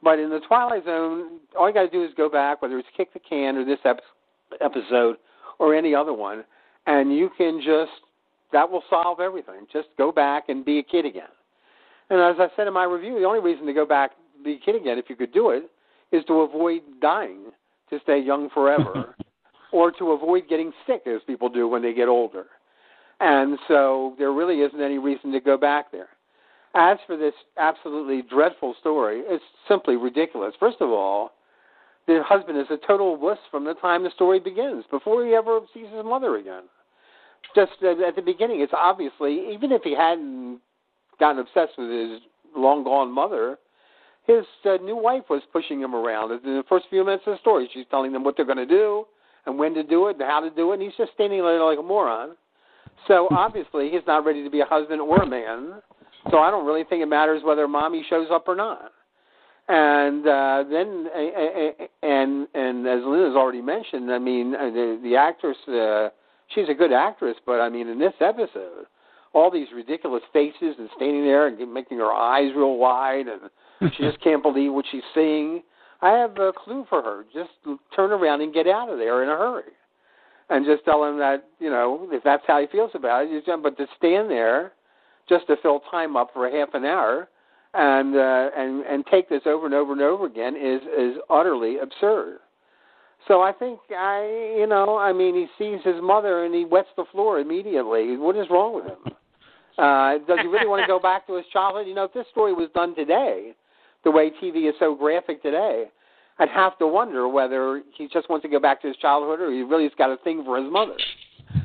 [0.00, 2.88] But in the Twilight Zone, all you got to do is go back, whether it's
[2.96, 4.00] Kick the Can or this ep-
[4.60, 5.16] episode
[5.58, 6.44] or any other one,
[6.86, 7.90] and you can just
[8.52, 9.66] that will solve everything.
[9.72, 11.28] Just go back and be a kid again.
[12.10, 14.58] And as I said in my review, the only reason to go back be a
[14.58, 15.70] kid again, if you could do it,
[16.12, 17.52] is to avoid dying,
[17.90, 19.14] to stay young forever,
[19.72, 22.46] or to avoid getting sick, as people do when they get older.
[23.20, 26.08] and so there really isn't any reason to go back there.
[26.74, 30.54] As for this absolutely dreadful story, it's simply ridiculous.
[30.58, 31.32] First of all,
[32.06, 35.60] the husband is a total wuss from the time the story begins, before he ever
[35.74, 36.64] sees his mother again.
[37.54, 40.60] Just at, at the beginning, it's obviously, even if he hadn't
[41.18, 42.20] gotten obsessed with his
[42.56, 43.58] long gone mother,
[44.26, 46.30] his uh, new wife was pushing him around.
[46.32, 48.66] In the first few minutes of the story, she's telling them what they're going to
[48.66, 49.04] do
[49.46, 51.64] and when to do it and how to do it, and he's just standing there
[51.64, 52.36] like a moron.
[53.08, 55.80] So obviously, he's not ready to be a husband or a man.
[56.30, 58.92] So I don't really think it matters whether mommy shows up or not.
[59.68, 61.06] And uh, then,
[62.02, 66.08] and and as Lynn has already mentioned, I mean, uh, the, the actress, uh,
[66.52, 68.86] she's a good actress, but I mean, in this episode,
[69.32, 73.42] all these ridiculous faces and standing there and making her eyes real wide, and
[73.80, 75.62] she just can't believe what she's seeing.
[76.02, 77.24] I have a clue for her.
[77.32, 77.50] Just
[77.94, 79.72] turn around and get out of there in a hurry,
[80.48, 83.44] and just tell him that you know if that's how he feels about it.
[83.46, 84.72] You but to stand there
[85.28, 87.28] just to fill time up for a half an hour
[87.74, 91.78] and uh, and and take this over and over and over again is is utterly
[91.78, 92.38] absurd.
[93.28, 96.88] So I think I you know I mean he sees his mother and he wets
[96.96, 98.16] the floor immediately.
[98.16, 99.14] What is wrong with him?
[99.78, 101.86] Uh, does he really want to go back to his childhood?
[101.86, 103.54] You know, if this story was done today,
[104.04, 105.84] the way TV is so graphic today,
[106.38, 109.52] I'd have to wonder whether he just wants to go back to his childhood or
[109.52, 110.96] he really has got a thing for his mother.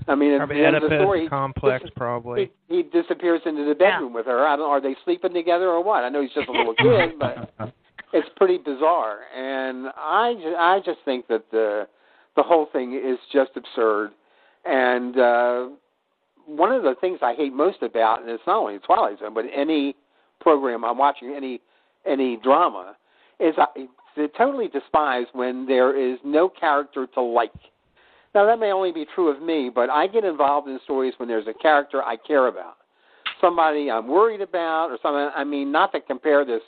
[0.08, 2.52] I mean, at Probably the end of the story, complex, he, probably.
[2.68, 4.46] he, he disappears into the bedroom with her.
[4.46, 4.70] I don't.
[4.70, 6.04] Are they sleeping together or what?
[6.04, 7.74] I know he's just a little kid, but
[8.14, 9.20] it's pretty bizarre.
[9.36, 11.88] And I, ju- I just think that the
[12.36, 14.12] the whole thing is just absurd.
[14.66, 15.68] And uh,
[16.48, 19.46] one of the things I hate most about, and it's not only Twilight Zone, but
[19.56, 19.96] any
[20.42, 21.62] program I'm watching, any
[22.06, 22.96] any drama,
[23.40, 23.88] is I
[24.38, 27.52] totally despise when there is no character to like.
[28.34, 31.28] Now that may only be true of me, but I get involved in stories when
[31.30, 32.78] there's a character I care about,
[33.42, 35.30] somebody I'm worried about, or something.
[35.36, 36.62] I mean, not to compare this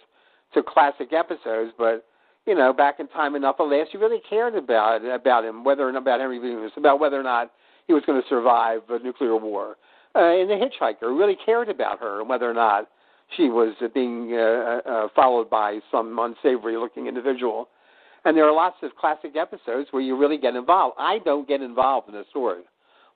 [0.53, 2.05] to classic episodes, but
[2.45, 5.87] you know, back in Time Enough at Last, you really cared about about him, whether
[5.87, 7.51] or not about Henry Bemis, about whether or not
[7.87, 9.75] he was going to survive a nuclear war.
[10.15, 12.87] Uh, in The Hitchhiker, really cared about her and whether or not
[13.35, 17.69] she was uh, being uh, uh, followed by some unsavory-looking individual.
[18.25, 20.95] And there are lots of classic episodes where you really get involved.
[20.97, 22.63] I don't get involved in a story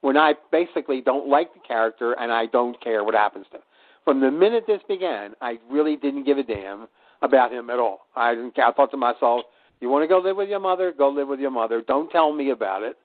[0.01, 3.63] when I basically don't like the character and I don't care what happens to him.
[4.03, 6.87] From the minute this began, I really didn't give a damn
[7.21, 8.07] about him at all.
[8.15, 8.57] I didn't.
[8.57, 9.41] I thought to myself,
[9.79, 10.91] "You want to go live with your mother?
[10.91, 11.81] Go live with your mother.
[11.81, 12.97] Don't tell me about it,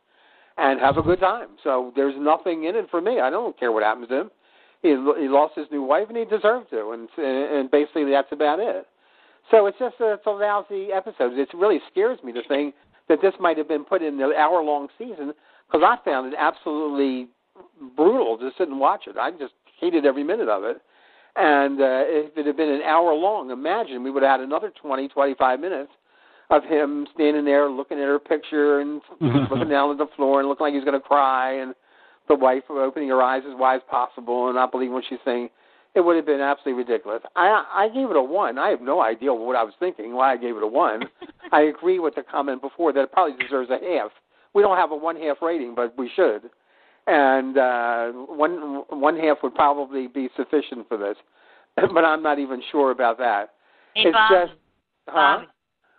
[0.56, 3.20] and have a good time." So there's nothing in it for me.
[3.20, 4.30] I don't care what happens to him.
[4.86, 8.60] He he lost his new wife, and he deserved to, and and basically that's about
[8.60, 8.86] it.
[9.50, 11.38] So it's just a, it's a lousy episode.
[11.38, 12.74] It really scares me to think
[13.08, 15.32] that this might have been put in the hour-long season
[15.66, 17.28] because I found it absolutely
[17.96, 19.16] brutal to sit and watch it.
[19.16, 20.80] I just hated every minute of it.
[21.36, 24.72] And uh, if it had been an hour long, imagine we would have had another
[24.80, 25.92] twenty, twenty-five minutes
[26.50, 29.02] of him standing there looking at her picture and
[29.50, 31.74] looking down at the floor and looking like he's going to cry, and
[32.28, 35.48] the wife opening her eyes as wide as possible and not believing what she's saying.
[35.94, 37.22] It would have been absolutely ridiculous.
[37.36, 38.58] I I gave it a one.
[38.58, 40.14] I have no idea what I was thinking.
[40.14, 41.04] Why I gave it a one.
[41.52, 44.10] I agree with the comment before that it probably deserves a half.
[44.52, 46.50] We don't have a one half rating, but we should.
[47.06, 51.16] And uh, one one half would probably be sufficient for this,
[51.76, 53.54] but I'm not even sure about that.
[53.94, 54.58] Hey, it's Bob, just,
[55.08, 55.38] huh?
[55.38, 55.48] Bob,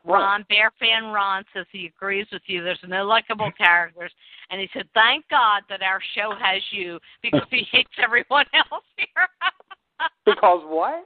[0.08, 2.64] Ron, Bear fan Ron says he agrees with you.
[2.64, 4.12] There's no likable characters,
[4.50, 8.84] and he said, "Thank God that our show has you because he hates everyone else
[8.98, 9.28] here."
[10.26, 11.06] because what?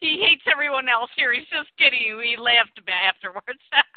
[0.00, 1.32] He hates everyone else here.
[1.32, 2.18] He's just kidding you.
[2.20, 3.60] He laughed about afterwards.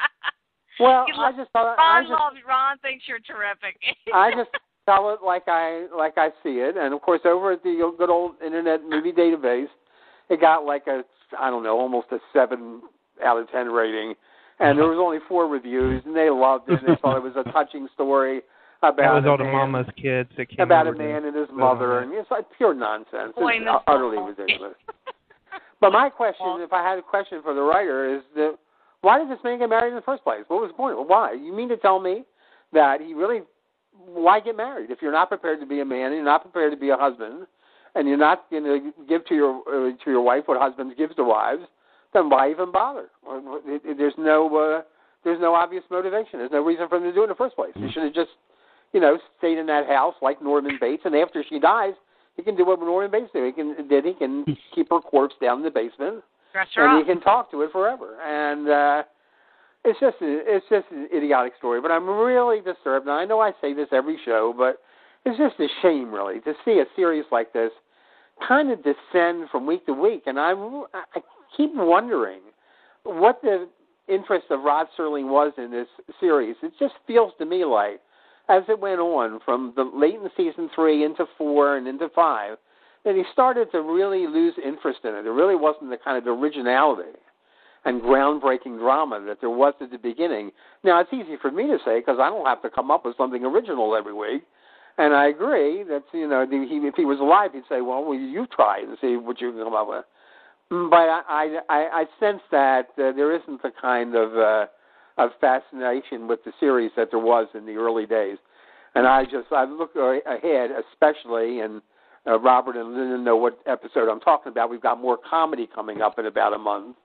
[0.80, 2.78] Well, He I loves- just thought Ron I just loves Ron.
[2.80, 3.78] Thinks you're terrific.
[4.14, 4.52] I just
[4.86, 8.12] tell it like I like I see it, and of course over at the good
[8.12, 9.70] old Internet Movie Database,
[10.30, 11.02] it got like a
[11.40, 12.82] I don't know almost a seven
[13.26, 14.14] out of ten rating,
[14.60, 16.80] and there was only four reviews, and they loved it.
[16.80, 18.42] and They thought it was a touching story
[18.82, 21.48] That about was a all the mama's kids that came about a man and his
[21.52, 23.34] mother, and it's like pure nonsense.
[23.36, 24.28] Boy, it's utterly Ball.
[24.30, 24.76] ridiculous.
[25.80, 28.58] But my question, if I had a question for the writer, is that
[29.02, 30.44] why did this man get married in the first place?
[30.48, 31.08] What was the point?
[31.08, 31.34] Why?
[31.34, 32.24] You mean to tell me
[32.74, 33.42] that he really?
[34.06, 36.72] Why get married if you're not prepared to be a man and you're not prepared
[36.72, 37.48] to be a husband,
[37.96, 41.16] and you're not going to give to your uh, to your wife what husbands give
[41.16, 41.64] to wives?
[42.18, 43.10] Then why even bother?
[43.26, 44.82] Well, it- it- There's no uh,
[45.24, 46.40] there's no obvious motivation.
[46.40, 47.74] There's no reason for him to do it in the first place.
[47.76, 48.32] He should have just
[48.94, 51.94] you know stayed in that house like Norman Bates, and after she dies,
[52.36, 53.46] he can do what Norman Bates did.
[53.46, 56.98] He can then he can keep her corpse down in the basement Dress her and
[57.02, 57.06] up.
[57.06, 58.18] he can talk to it forever.
[58.26, 59.04] And uh,
[59.86, 61.82] it's just it's just an idiotic story.
[61.82, 63.06] But I'm really disturbed.
[63.08, 64.80] And I know I say this every show, but
[65.26, 67.72] it's just a shame, really, to see a series like this
[68.48, 70.24] kind of descend from week to week.
[70.26, 70.52] And I,
[70.94, 71.20] I
[71.56, 72.42] keep wondering
[73.04, 73.68] what the
[74.08, 75.88] interest of Rod Serling was in this
[76.20, 76.56] series.
[76.64, 78.00] It just feels to me like,
[78.50, 82.58] as it went on from the late in season three into four and into five,
[83.04, 85.24] that he started to really lose interest in it.
[85.24, 87.18] There really wasn't the kind of originality
[87.86, 90.52] and groundbreaking drama that there was at the beginning.
[90.84, 93.16] Now, it's easy for me to say because I don't have to come up with
[93.18, 94.44] something original every week.
[94.98, 98.18] And I agree that you know he, if he was alive, he'd say, "Well, well,
[98.18, 100.06] you try and see what you can come up with."
[100.70, 104.66] But I I, I sense that uh, there isn't the kind of uh,
[105.18, 108.38] of fascination with the series that there was in the early days.
[108.96, 111.82] And I just I look ahead, especially and
[112.28, 114.70] uh, Robert and Lyndon know what episode I'm talking about.
[114.70, 116.98] We've got more comedy coming up in about a month,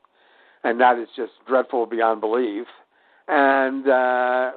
[0.64, 2.66] and that is just dreadful beyond belief.
[3.28, 4.52] And uh,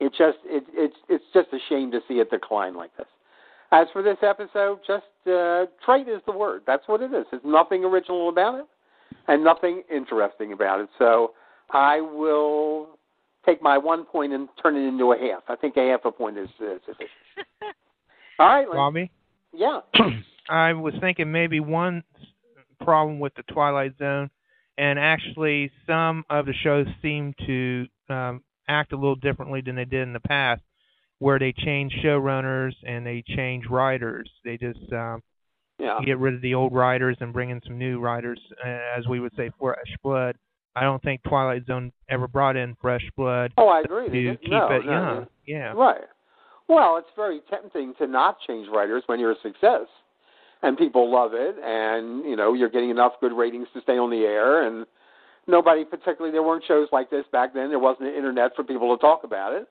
[0.00, 3.06] it just it, it's it's just a shame to see it decline like this.
[3.70, 6.62] As for this episode, just uh, trite is the word.
[6.66, 7.26] That's what it is.
[7.30, 8.66] There's nothing original about it,
[9.26, 10.88] and nothing interesting about it.
[10.98, 11.32] So
[11.70, 12.98] I will
[13.44, 15.42] take my one point and turn it into a half.
[15.48, 17.10] I think a half a point is uh, sufficient.
[18.38, 18.76] All right, Lynn.
[18.76, 19.10] Bobby,
[19.52, 19.80] Yeah.
[20.48, 22.02] I was thinking maybe one
[22.80, 24.30] problem with the Twilight Zone,
[24.78, 29.84] and actually some of the shows seem to um, act a little differently than they
[29.84, 30.62] did in the past,
[31.20, 34.30] where they change showrunners and they change writers.
[34.44, 35.22] They just um,
[35.78, 35.98] Yeah.
[36.04, 39.20] get rid of the old writers and bring in some new writers, uh, as we
[39.20, 40.36] would say, fresh blood.
[40.76, 44.08] I don't think Twilight Zone ever brought in fresh blood Oh, I agree.
[44.08, 45.16] to keep no, it no, young.
[45.20, 45.26] no.
[45.46, 45.72] Yeah.
[45.72, 46.04] Right.
[46.68, 49.86] Well, it's very tempting to not change writers when you're a success
[50.62, 54.10] and people love it and, you know, you're getting enough good ratings to stay on
[54.10, 54.86] the air and
[55.46, 57.70] nobody particularly there weren't shows like this back then.
[57.70, 59.66] There wasn't an internet for people to talk about it.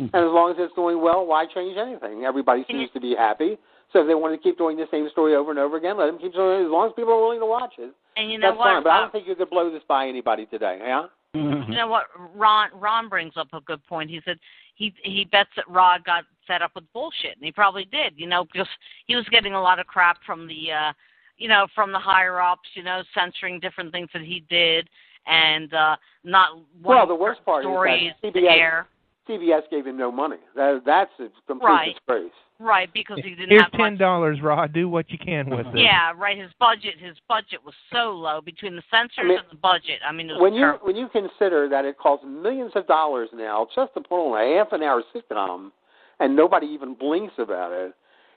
[0.14, 2.24] And as long as it's doing well, why change anything?
[2.24, 3.58] Everybody seems to be happy.
[3.92, 6.06] So if they want to keep doing the same story over and over again, let
[6.06, 7.92] them keep doing it as long as people are willing to watch it.
[8.16, 8.64] And you know That's what?
[8.64, 8.82] fine.
[8.82, 11.06] But I Uh, don't think you could blow this by anybody today, yeah?
[11.34, 12.06] you know what?
[12.34, 14.10] Ron Ron brings up a good point.
[14.10, 14.38] He said
[14.74, 18.14] he he bets that Rod got set up with bullshit, and he probably did.
[18.16, 18.68] You know, because
[19.06, 20.92] he was getting a lot of crap from the, uh
[21.36, 22.68] you know, from the higher ups.
[22.74, 24.88] You know, censoring different things that he did,
[25.26, 28.88] and uh not Well, the worst part stories is that CBS, air.
[29.28, 30.38] CBS gave him no money.
[30.56, 31.94] That, that's a complete Right.
[31.94, 32.32] disgrace.
[32.58, 34.74] Right, because he didn't Here's have ten dollars, Rod.
[34.74, 35.78] Do what you can with it.
[35.78, 36.36] Yeah, right.
[36.36, 40.00] His budget, his budget was so low between the censors I mean, and the budget.
[40.06, 40.86] I mean, it was When you terrible.
[40.86, 44.58] when you consider that it costs millions of dollars now just to put on a
[44.58, 45.70] half an hour sitcom,
[46.18, 47.94] and nobody even blinks about it,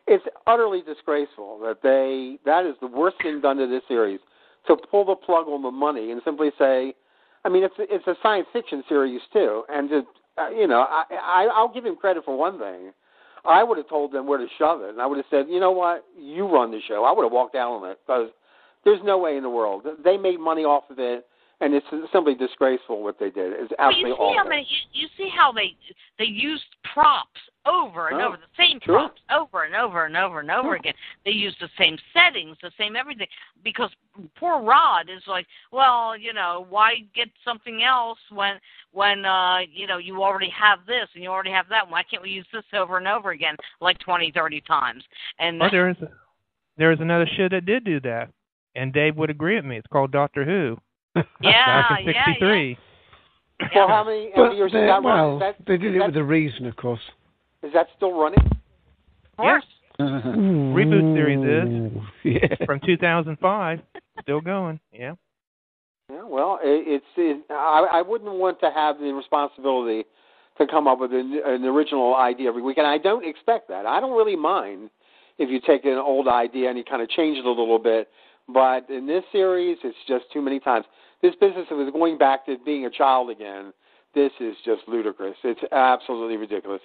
[0.07, 4.21] it's utterly disgraceful that they that is the worst thing done to this series
[4.67, 6.95] to pull the plug on the money and simply say,
[7.43, 10.03] I mean, it's it's a science fiction series too, and to
[10.37, 12.91] uh, you know, I, I I'll give him credit for one thing.
[13.45, 15.59] I would have told them where to shove it, and I would have said, you
[15.59, 17.03] know what, you run the show.
[17.03, 18.29] I would have walked out on it because
[18.85, 21.25] there's no way in the world they made money off of it,
[21.63, 23.53] and it's simply disgraceful what they did.
[23.53, 24.37] It's But absolutely you see awful.
[24.37, 25.75] how many you, you see how they
[26.19, 28.95] they used props over and Oh, over the same sure.
[28.95, 30.93] props over and over and over and over again.
[31.23, 33.27] They used the same settings, the same everything.
[33.63, 33.89] Because
[34.37, 38.59] poor Rod is like, well, you know, why get something else when
[38.91, 41.89] when uh you know you already have this and you already have that?
[41.89, 45.03] Why can't we use this over and over again like twenty, thirty times?
[45.39, 45.97] And Oh, there is
[46.77, 48.29] there is another show that did do that,
[48.75, 49.77] and Dave would agree with me.
[49.77, 50.77] It's called Doctor Who.
[51.15, 51.23] Yeah,
[51.89, 52.77] back in yeah, '63.
[53.75, 55.35] Well, how many, how many years they, is that well, running?
[55.35, 56.99] Is that, they did it with a reason, of course.
[57.61, 58.39] is that still running?
[58.39, 59.63] Of course.
[59.99, 62.01] Reboot series is
[62.41, 62.65] Yeah.
[62.65, 63.79] from 2005,
[64.21, 64.79] still going.
[64.91, 65.13] Yeah.
[66.09, 70.03] Yeah, well, it, it's it, I, I wouldn't want to have the responsibility
[70.57, 73.85] to come up with an, an original idea every week, and I don't expect that.
[73.85, 74.89] I don't really mind
[75.37, 78.09] if you take an old idea and you kind of change it a little bit,
[78.47, 80.85] but in this series, it's just too many times.
[81.21, 83.71] This business of going back to being a child again,
[84.13, 85.35] this is just ludicrous.
[85.43, 86.81] It's absolutely ridiculous.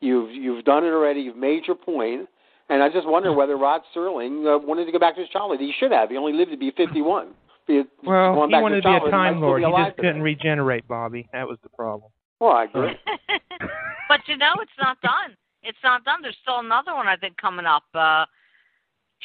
[0.00, 1.20] You've you've done it already.
[1.20, 2.28] You've made your point,
[2.68, 5.60] and I just wonder whether Rod Serling uh, wanted to go back to his childhood.
[5.60, 6.10] He should have.
[6.10, 7.28] He only lived to be 51.
[7.68, 9.62] Be Well, going he back wanted to to be a childhood, he might time lord.
[9.62, 10.22] be He just couldn't today.
[10.22, 11.28] regenerate, Bobby.
[11.32, 12.10] That was the problem.
[12.40, 12.90] Well, I agree.
[14.08, 15.36] but you know, it's not done.
[15.62, 16.18] It's not done.
[16.22, 17.84] There's still another one I think coming up.
[17.94, 18.24] Uh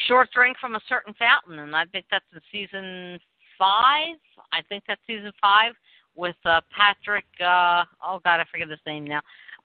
[0.07, 3.19] Short drink from a certain fountain, and I think that's in season
[3.57, 4.15] five.
[4.53, 5.73] I think that's season five
[6.15, 7.25] with uh Patrick.
[7.41, 9.21] uh Oh God, I forget his name now.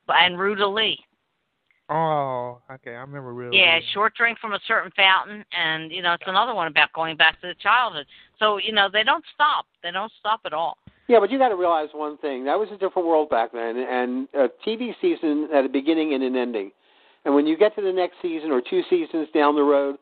[0.07, 0.99] But and Ruta Lee.
[1.91, 2.93] Oh, okay.
[2.93, 3.59] I remember really.
[3.59, 7.17] Yeah, short drink from a certain fountain, and you know it's another one about going
[7.17, 8.07] back to the childhood.
[8.39, 9.67] So you know they don't stop.
[9.83, 10.79] They don't stop at all.
[11.09, 12.45] Yeah, but you got to realize one thing.
[12.45, 16.23] That was a different world back then, and a TV season had a beginning and
[16.23, 16.71] an ending.
[17.25, 19.99] And when you get to the next season or two seasons down the road,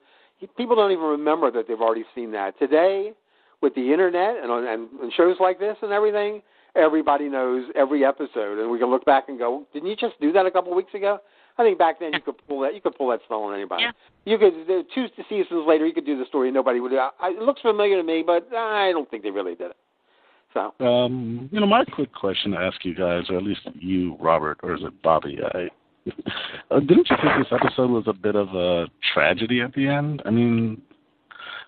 [0.56, 2.58] people don't even remember that they've already seen that.
[2.58, 3.12] Today,
[3.60, 6.42] with the internet and, on, and, and shows like this and everything,
[6.76, 10.32] everybody knows every episode, and we can look back and go, "Didn't you just do
[10.32, 11.18] that a couple of weeks ago?"
[11.58, 12.74] I think back then you could pull that.
[12.74, 13.82] You could pull that spell on anybody.
[13.82, 13.92] Yeah.
[14.24, 16.92] You could two seasons later, you could do the story, and nobody would.
[16.94, 19.76] I, it looks familiar to me, but I don't think they really did it.
[20.52, 24.16] So, Um, you know, my quick question to ask you guys, or at least you,
[24.18, 25.38] Robert, or is it Bobby?
[25.54, 25.68] I,
[26.70, 30.22] uh, didn't you think this episode was a bit of a tragedy at the end?
[30.24, 30.80] I mean,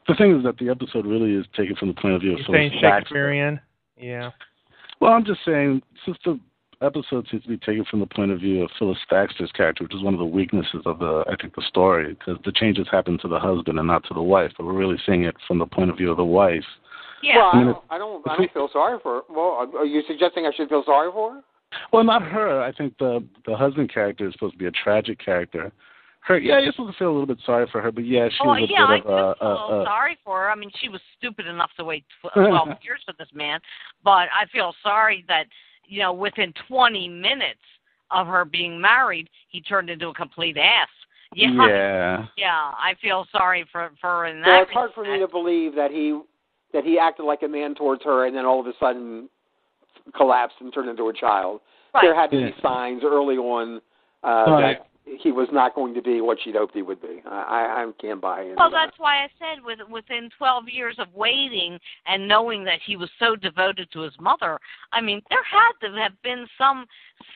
[0.08, 2.38] the thing is that the episode really is taken from the point of view of
[2.38, 2.98] You're Phyllis saying Thaxter.
[3.00, 3.60] Shakespearean?
[3.96, 4.30] Yeah.
[5.00, 6.38] Well, I'm just saying, since the
[6.80, 9.94] episode seems to be taken from the point of view of Phyllis Thaxter's character, which
[9.94, 13.18] is one of the weaknesses of the, I think, the story, because the changes happen
[13.18, 15.66] to the husband and not to the wife, but we're really seeing it from the
[15.66, 16.64] point of view of the wife.
[17.22, 17.36] Yeah.
[17.36, 19.14] well, I I mean, don't, I don't, I don't feel sorry for.
[19.16, 19.22] Her.
[19.30, 21.40] Well, are you suggesting I should feel sorry for her?
[21.92, 22.62] Well, not her.
[22.62, 25.72] I think the the husband character is supposed to be a tragic character.
[26.24, 28.36] Her, yeah, you're supposed to feel a little bit sorry for her, but yeah, she
[28.44, 30.50] oh, was a yeah, I bit do of a, feel a, a, sorry for her.
[30.50, 33.58] I mean, she was stupid enough to wait tw- 12 years for this man,
[34.04, 35.46] but I feel sorry that,
[35.84, 37.58] you know, within 20 minutes
[38.12, 40.88] of her being married, he turned into a complete ass.
[41.34, 41.48] Yeah.
[41.66, 42.26] Yeah.
[42.36, 44.48] Yeah, I feel sorry for for her in that.
[44.48, 46.20] Well, it's hard for me to believe that he
[46.74, 49.30] that he acted like a man towards her, and then all of a sudden
[50.16, 51.60] collapsed and turned into a child.
[51.94, 52.02] Right.
[52.02, 53.80] There had to be signs early on
[54.24, 54.78] uh, Right.
[54.78, 57.22] that he was not going to be what she'd hoped he would be.
[57.26, 58.56] I, I I can't buy it.
[58.56, 62.96] Well, that's why I said with, within 12 years of waiting and knowing that he
[62.96, 64.58] was so devoted to his mother,
[64.92, 66.86] I mean, there had to have been some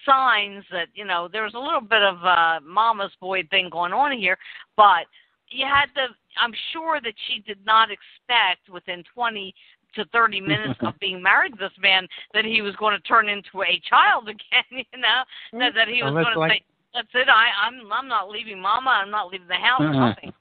[0.04, 3.92] signs that, you know, there was a little bit of uh, mama's boy thing going
[3.92, 4.38] on here,
[4.76, 5.06] but
[5.48, 6.08] you had to,
[6.38, 9.54] I'm sure that she did not expect within 20
[9.96, 13.28] to 30 minutes of being married to this man that he was going to turn
[13.28, 15.22] into a child again, you know,
[15.58, 16.62] that, that he was Unless, going to like- say,
[16.94, 20.08] that's it, I, I'm, I'm not leaving mama, I'm not leaving the house, Uh-huh.
[20.08, 20.32] nothing.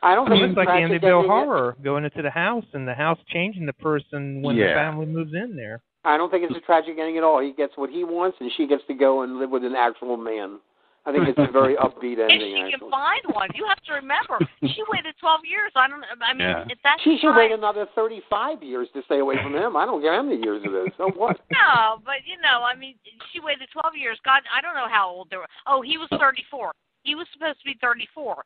[0.00, 1.44] I don't think It's it's like tragic Amityville ending it.
[1.44, 5.34] Horror going into the house and the house changing the person when the family moves
[5.34, 5.82] in there.
[6.04, 7.40] I don't think it's a tragic ending at all.
[7.42, 10.16] He gets what he wants, and she gets to go and live with an actual
[10.16, 10.60] man.
[11.06, 12.52] I think it's a very upbeat If ending.
[12.54, 12.78] she actually.
[12.78, 15.72] can find one, you have to remember she waited 12 years.
[15.74, 16.04] I don't.
[16.20, 16.64] I mean, Yeah.
[16.68, 19.76] if that's She should time, wait another 35 years to stay away from him.
[19.76, 20.92] I don't care how many years it is.
[20.96, 21.40] So what?
[21.50, 22.94] No, but you know, I mean,
[23.32, 24.18] she waited 12 years.
[24.24, 25.48] God, I don't know how old they were.
[25.66, 26.72] Oh, he was 34.
[27.02, 28.44] He was supposed to be 34.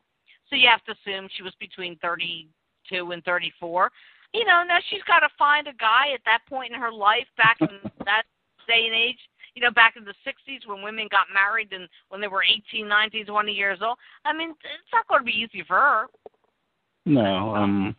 [0.48, 3.90] So you have to assume she was between 32 and 34.
[4.34, 7.26] You know, now she's got to find a guy at that point in her life
[7.36, 7.68] back in
[8.04, 8.22] that
[8.68, 9.18] day and age.
[9.54, 12.88] You know, back in the 60s when women got married and when they were 18,
[12.88, 13.98] 19, 20 years old.
[14.24, 16.06] I mean, it's not going to be easy for her.
[17.04, 17.96] No, um,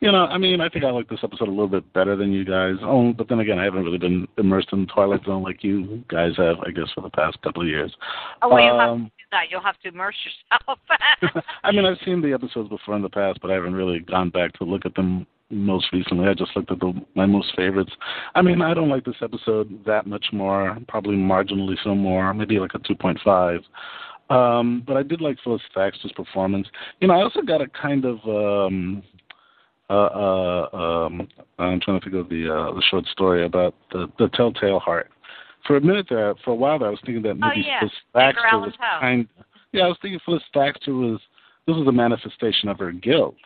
[0.00, 2.32] you know, I mean, I think I like this episode a little bit better than
[2.32, 2.76] you guys.
[2.82, 6.32] Oh, but then again, I haven't really been immersed in Twilight Zone like you guys
[6.38, 7.94] have, I guess, for the past couple of years.
[8.40, 9.50] Oh, well, you'll have to Um, do that.
[9.50, 10.78] You'll have to immerse yourself.
[11.62, 14.30] I mean, I've seen the episodes before in the past, but I haven't really gone
[14.30, 16.28] back to look at them most recently.
[16.28, 17.92] I just looked at the my most favorites.
[18.34, 22.58] I mean, I don't like this episode that much more, probably marginally so more, maybe
[22.58, 23.60] like a 2.5.
[24.30, 26.68] Um, but I did like Phyllis Thaxter's performance.
[27.00, 29.02] You know, I also got a kind of um
[29.88, 31.28] uh, uh um
[31.58, 35.10] I'm trying to think of the uh the short story about the the Telltale Heart.
[35.66, 37.80] For a minute there, for a while there, I was thinking that Oh, maybe yeah.
[37.80, 39.28] Phyllis Thaxter was kind.
[39.72, 41.20] Yeah, I was thinking Phyllis Thaxter was
[41.66, 43.36] this was a manifestation of her guilt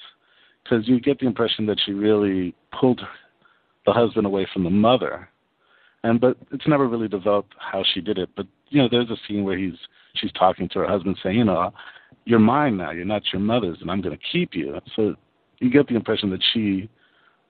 [0.65, 3.01] because you get the impression that she really pulled
[3.87, 5.29] the husband away from the mother,
[6.03, 8.31] and but it's never really developed how she did it.
[8.37, 9.77] But you know, there's a scene where he's
[10.15, 11.73] she's talking to her husband, saying, you know,
[12.25, 14.79] you're mine now, you're not your mother's, and I'm going to keep you.
[14.97, 15.15] So
[15.59, 16.89] you get the impression that she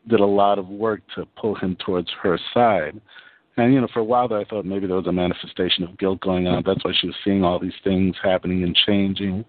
[0.09, 3.01] did a lot of work to pull him towards her side.
[3.57, 5.97] And you know, for a while there, I thought maybe there was a manifestation of
[5.99, 6.63] guilt going on.
[6.67, 9.45] That's why she was seeing all these things happening and changing.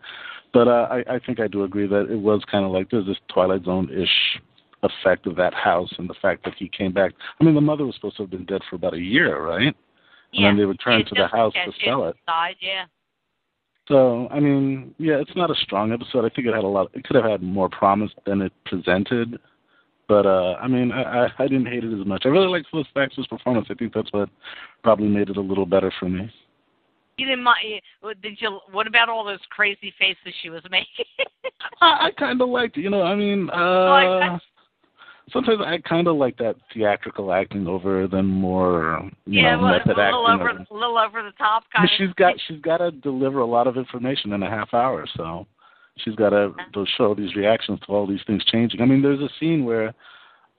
[0.53, 3.07] But uh, I, I think I do agree that it was kind of like there's
[3.07, 4.39] this Twilight Zone-ish
[4.83, 7.13] effect of that house and the fact that he came back.
[7.39, 9.75] I mean, the mother was supposed to have been dead for about a year, right?
[10.31, 10.49] yeah.
[10.49, 12.15] And then they returned to the house to sell it.
[12.27, 12.85] Died, yeah.
[13.87, 16.25] So I mean, yeah, it's not a strong episode.
[16.25, 16.89] I think it had a lot.
[16.93, 19.39] It could have had more promise than it presented.
[20.07, 22.23] But uh I mean, I, I I didn't hate it as much.
[22.25, 23.67] I really liked Phyllis Thaxter's performance.
[23.69, 24.29] I think that's what
[24.83, 26.31] probably made it a little better for me.
[27.17, 27.81] You didn't mind?
[28.21, 28.59] Did you?
[28.71, 31.05] What about all those crazy faces she was making?
[31.81, 32.81] I, I kind of liked it.
[32.81, 34.41] You know, I mean, uh that-
[35.31, 39.73] sometimes I kind of like that theatrical acting over the more you yeah, know well,
[39.73, 40.41] a method little acting.
[40.41, 43.45] over, a little over the top kind mean, she's got she's got to deliver a
[43.45, 45.47] lot of information in a half hour, so
[45.97, 48.81] she's got to, to show these reactions to all these things changing.
[48.81, 49.93] I mean, there's a scene where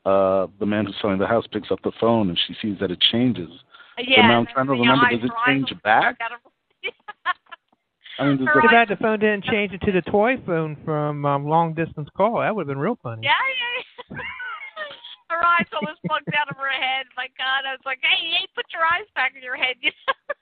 [0.04, 2.90] uh the man who's selling the house picks up the phone and she sees that
[2.90, 3.50] it changes.
[3.98, 6.16] Yeah, but now I'm and trying to the remember, does it change back?
[6.20, 6.38] out of-
[8.18, 10.76] I mean, there's Too a- bad the phone didn't change it to the toy phone
[10.84, 12.40] from um, long distance call.
[12.40, 13.22] That would have been real funny.
[13.24, 13.32] Yeah,
[14.10, 14.16] yeah.
[15.28, 17.06] her eyes almost plugged out of her head.
[17.16, 19.74] My God, I was like, hey, hey, put your eyes back in your head.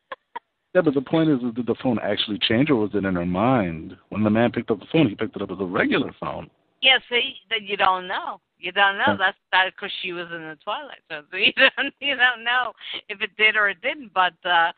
[0.74, 3.14] yeah, but the point is, is, did the phone actually change, or was it in
[3.14, 3.96] her mind?
[4.08, 6.50] When the man picked up the phone, he picked it up as a regular phone.
[6.82, 8.40] yeah, see, then you don't know.
[8.58, 9.16] You don't know.
[9.18, 11.24] That's that because she was in the Twilight Zone.
[11.30, 12.72] So you don't you don't know
[13.08, 14.12] if it did or it didn't.
[14.14, 14.72] But uh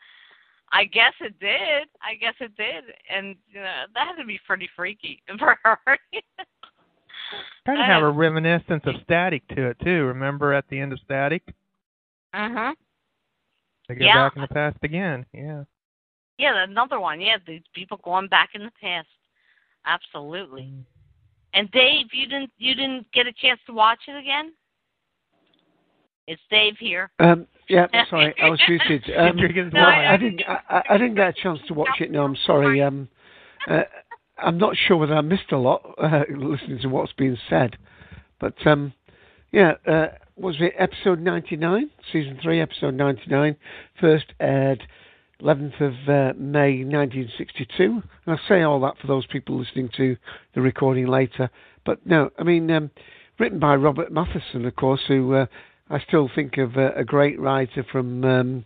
[0.73, 1.87] I guess it did.
[2.01, 5.79] I guess it did, and you know, that had to be pretty freaky for her.
[7.65, 10.03] Kind of have a reminiscence of Static to it too.
[10.05, 11.43] Remember at the end of Static,
[12.33, 12.75] Uh huh.
[13.87, 14.25] they go Yeah.
[14.27, 15.25] back in the past again.
[15.33, 15.63] Yeah.
[16.37, 17.19] Yeah, another one.
[17.19, 19.07] Yeah, these people going back in the past.
[19.85, 20.71] Absolutely.
[21.53, 24.53] And Dave, you didn't you didn't get a chance to watch it again?
[26.27, 27.09] It's Dave here.
[27.19, 29.03] Um, yeah, sorry, I was muted.
[29.17, 29.37] Um,
[29.73, 29.79] no.
[29.79, 30.41] I, I didn't.
[30.47, 32.11] I, I- I didn't get a chance to watch it.
[32.11, 32.81] No, I'm sorry.
[32.81, 33.07] Um,
[33.67, 33.83] uh,
[34.37, 37.77] I'm not sure whether I missed a lot uh, listening to what's being said,
[38.39, 38.93] but um,
[39.51, 43.55] yeah, uh, was it episode 99, season three, episode 99,
[43.99, 44.83] first aired
[45.41, 47.83] 11th of uh, May 1962.
[47.83, 50.17] And I say all that for those people listening to
[50.55, 51.49] the recording later,
[51.85, 52.91] but no, I mean um,
[53.39, 55.45] written by Robert Matheson, of course, who uh,
[55.89, 58.23] I still think of uh, a great writer from.
[58.25, 58.65] Um,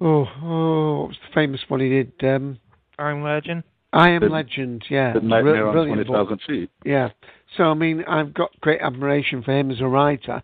[0.00, 2.12] oh, oh, what was the famous one he did?
[2.22, 2.58] Um,
[2.98, 3.64] I'm Legend.
[3.92, 4.84] I am The- Legend.
[4.88, 6.28] Yeah, The Nightmare Bri- on brilliant Twenty book.
[6.38, 6.70] Thousand Feet.
[6.84, 7.08] Yeah.
[7.56, 10.42] So I mean, I've got great admiration for him as a writer,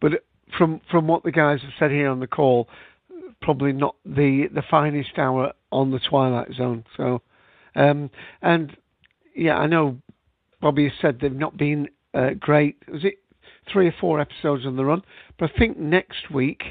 [0.00, 0.12] but
[0.58, 2.68] from from what the guys have said here on the call,
[3.42, 6.84] probably not the the finest hour on the Twilight Zone.
[6.96, 7.22] So,
[7.74, 8.76] um, and
[9.34, 9.98] yeah, I know
[10.60, 12.76] Bobby has said they've not been uh, great.
[12.90, 13.14] Was it
[13.70, 15.02] three or four episodes on the run?
[15.38, 16.62] But I think next week,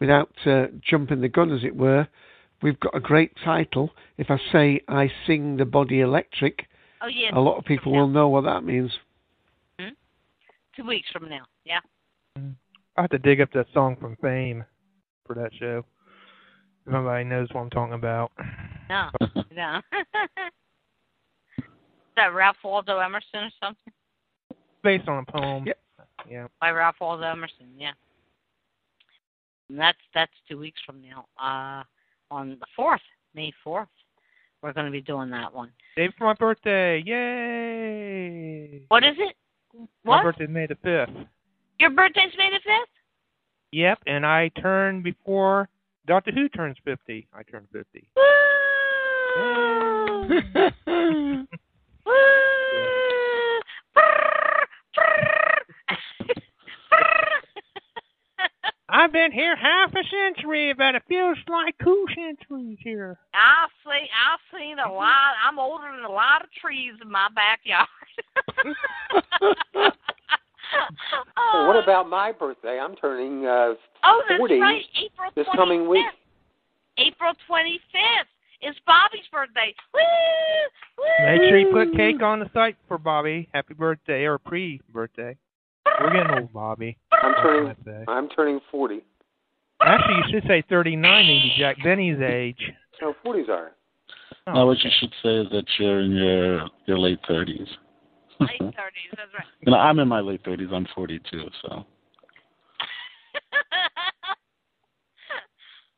[0.00, 2.06] without uh, jumping the gun, as it were,
[2.62, 3.90] we've got a great title.
[4.18, 6.66] If I say I sing the body electric,
[7.02, 7.36] Oh yeah.
[7.36, 8.92] a lot of people will know what that means.
[10.76, 11.44] Two weeks from now.
[11.64, 11.80] Yeah.
[12.96, 14.64] I have to dig up that song from Fame
[15.26, 15.84] for that show.
[16.86, 18.32] If Nobody knows what I'm talking about.
[18.88, 19.08] No.
[19.56, 19.80] no.
[21.58, 23.92] Is that Ralph Waldo Emerson or something?
[24.82, 25.64] Based on a poem.
[25.66, 25.78] Yep.
[26.28, 26.46] Yeah.
[26.60, 27.92] By Ralph Waldo Emerson, yeah.
[29.68, 31.26] And that's that's two weeks from now.
[31.42, 31.82] Uh
[32.30, 33.00] on the fourth,
[33.34, 33.88] May fourth.
[34.62, 35.70] We're gonna be doing that one.
[35.96, 37.02] Day for my birthday.
[37.04, 38.84] Yay!
[38.88, 39.36] What is it?
[39.72, 39.88] What?
[40.04, 40.22] My What?
[40.24, 41.26] birthday's May the 5th.
[41.78, 42.88] Your birthday's May the fifth?
[43.72, 45.68] Yep, and I turn before
[46.06, 47.28] Doctor Who turns 50.
[47.32, 48.08] I turn 50.
[58.94, 63.18] I've been here half a century, but it feels like two centuries here.
[63.32, 67.28] I've seen I've seen a lot I'm older than a lot of trees in my
[67.34, 67.88] backyard.
[71.52, 72.78] Well, what about my birthday?
[72.80, 74.82] I'm turning uh, Oh, that's 40 right.
[75.02, 75.56] April this 25th.
[75.56, 76.04] coming week.
[76.98, 78.28] April 25th
[78.62, 79.74] is Bobby's birthday.
[79.94, 80.00] Woo!
[80.98, 81.26] Woo!
[81.26, 83.48] Make sure you put cake on the site for Bobby.
[83.52, 85.36] Happy birthday or pre-birthday.
[86.00, 86.96] We're getting old, Bobby.
[87.22, 87.70] I'm turning.
[87.70, 88.04] I'd say.
[88.08, 89.00] I'm turning 40.
[89.84, 92.60] Actually, you should say 39 to be Jack Benny's age.
[93.00, 93.72] No, 40s are.
[94.46, 97.66] Oh, no, what you should say is that you're in your your late thirties.
[98.46, 99.46] Late 30s, that's right.
[99.60, 100.68] You know, I'm in my late thirties.
[100.72, 101.68] I'm 42, so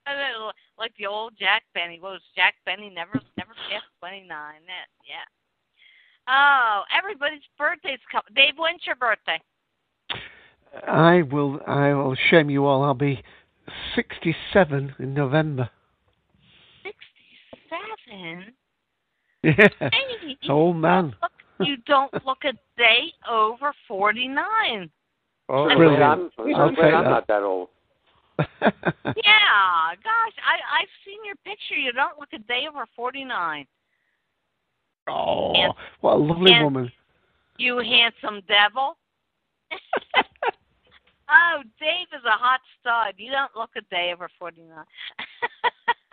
[0.06, 1.98] And then, like the old Jack Benny.
[1.98, 2.90] What was Jack Benny?
[2.94, 4.28] Never, never past 29.
[4.28, 5.24] That, yeah.
[6.28, 8.24] Oh, everybody's birthday's coming.
[8.34, 9.40] Dave, when's your birthday?
[10.86, 11.60] I will.
[11.66, 12.82] I will shame you all.
[12.82, 13.22] I'll be
[13.94, 15.70] 67 in November.
[16.82, 18.44] 67.
[19.44, 21.14] Yeah, Hey, old man.
[21.64, 24.90] You don't look a day over 49.
[25.48, 26.02] Oh, I'm Brilliant.
[26.02, 27.68] I'm, I'll I'm, glad take I'm not that old.
[29.04, 31.76] Yeah, gosh, I I've seen your picture.
[31.76, 33.66] You don't look a day over 49.
[35.08, 36.90] oh, And- what a lovely woman.
[37.58, 38.96] You handsome devil.
[41.30, 43.14] oh, Dave is a hot stud.
[43.16, 44.84] You don't look a day over 49.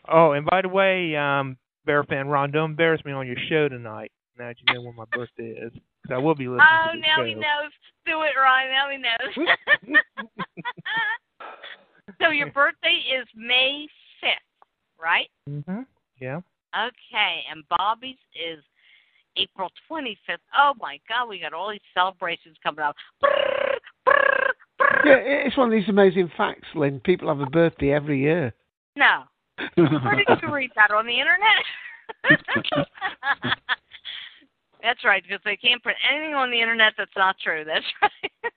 [0.09, 3.69] Oh, and by the way, um, Bear fan Ron, don't embarrass me on your show
[3.69, 4.13] tonight.
[4.39, 6.99] Now that you know when my birthday is, 'Cause I will be listening oh, to
[6.99, 7.25] the now show.
[7.25, 7.73] he knows.
[8.05, 8.71] Do it, Ryan.
[8.71, 9.35] Now he knows.
[12.21, 13.89] so your birthday is May
[14.23, 14.69] 5th,
[15.01, 15.31] right?
[15.49, 15.83] Mm-hmm.
[16.21, 16.41] Yeah.
[16.77, 18.63] Okay, and Bobby's is
[19.37, 20.39] April 25th.
[20.57, 22.95] Oh my God, we got all these celebrations coming up.
[25.05, 27.01] Yeah, it's one of these amazing facts, Lynn.
[27.01, 28.55] People have a birthday every year.
[28.97, 29.25] No,
[29.75, 31.65] Where did you read that on the internet?
[34.83, 37.65] that's right, because they can't print anything on the internet that's not true.
[37.67, 38.53] That's right.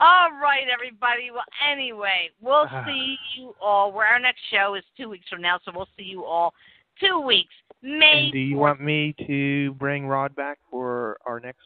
[0.00, 1.30] all right, everybody.
[1.32, 2.84] Well, anyway, we'll ah.
[2.86, 3.92] see you all.
[3.92, 6.54] Where our next show is two weeks from now, so we'll see you all
[7.00, 7.54] two weeks.
[7.82, 11.62] May And do you want me to bring Rod back for our next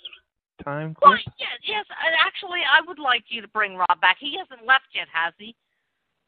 [0.62, 0.94] time?
[1.00, 1.84] Well, yes, yes.
[2.24, 4.16] Actually, I would like you to bring Rod back.
[4.20, 5.54] He hasn't left yet, has he?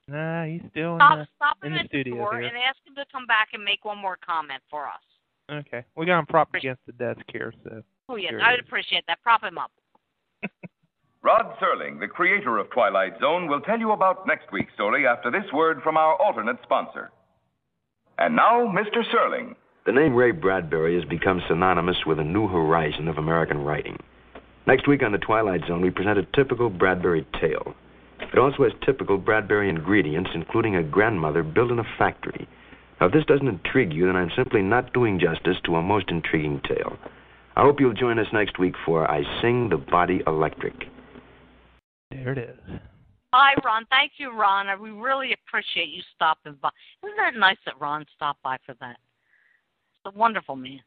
[0.08, 2.48] Nah, he's still Stop, in the, stop in him the at studio door here.
[2.48, 5.00] and ask him to come back and make one more comment for us.
[5.50, 7.82] Okay, we got him propped against the desk here, so.
[8.08, 9.22] Oh yes, I would appreciate that.
[9.22, 9.70] Prop him up.
[11.22, 15.30] Rod Serling, the creator of Twilight Zone, will tell you about next week's story after
[15.30, 17.12] this word from our alternate sponsor.
[18.18, 19.02] And now, Mr.
[19.12, 19.54] Serling.
[19.86, 23.98] The name Ray Bradbury has become synonymous with a new horizon of American writing.
[24.66, 27.74] Next week on The Twilight Zone, we present a typical Bradbury tale.
[28.20, 32.48] It also has typical Bradbury ingredients, including a grandmother built in a factory.
[33.04, 36.08] Now, if this doesn't intrigue you, then I'm simply not doing justice to a most
[36.08, 36.96] intriguing tale.
[37.54, 40.72] I hope you'll join us next week for I Sing the Body Electric.
[42.10, 42.80] There it is.
[43.30, 43.84] Bye, Ron.
[43.90, 44.68] Thank you, Ron.
[44.80, 46.70] We really appreciate you stopping by.
[47.02, 48.96] Isn't that nice that Ron stopped by for that?
[48.96, 50.80] It's a wonderful man.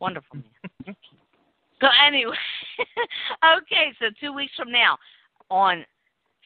[0.00, 0.96] Wonderful man.
[1.80, 2.34] so anyway,
[3.58, 3.92] okay.
[4.00, 4.98] So two weeks from now,
[5.48, 5.84] on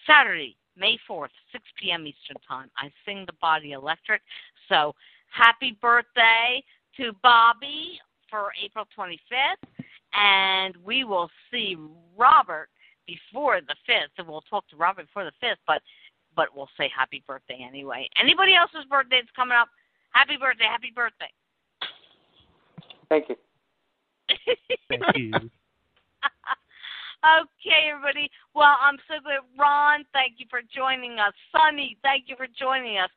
[0.06, 2.06] Saturday, May fourth, six p.m.
[2.06, 4.20] Eastern time, I sing the Body Electric.
[4.70, 4.94] So
[5.30, 6.64] happy birthday
[6.96, 7.98] to Bobby
[8.30, 9.68] for April twenty fifth,
[10.14, 11.76] and we will see
[12.16, 12.68] Robert
[13.06, 15.82] before the fifth, and we'll talk to Robert before the fifth, but
[16.36, 18.08] but we'll say happy birthday anyway.
[18.20, 19.68] Anybody else's birthday that's coming up?
[20.12, 21.30] Happy birthday, happy birthday.
[23.08, 23.36] Thank you.
[24.88, 25.32] Thank you.
[27.26, 28.30] okay, everybody.
[28.54, 29.40] Well, I'm so glad.
[29.58, 31.34] Ron, thank you for joining us.
[31.50, 33.10] Sonny, thank you for joining us.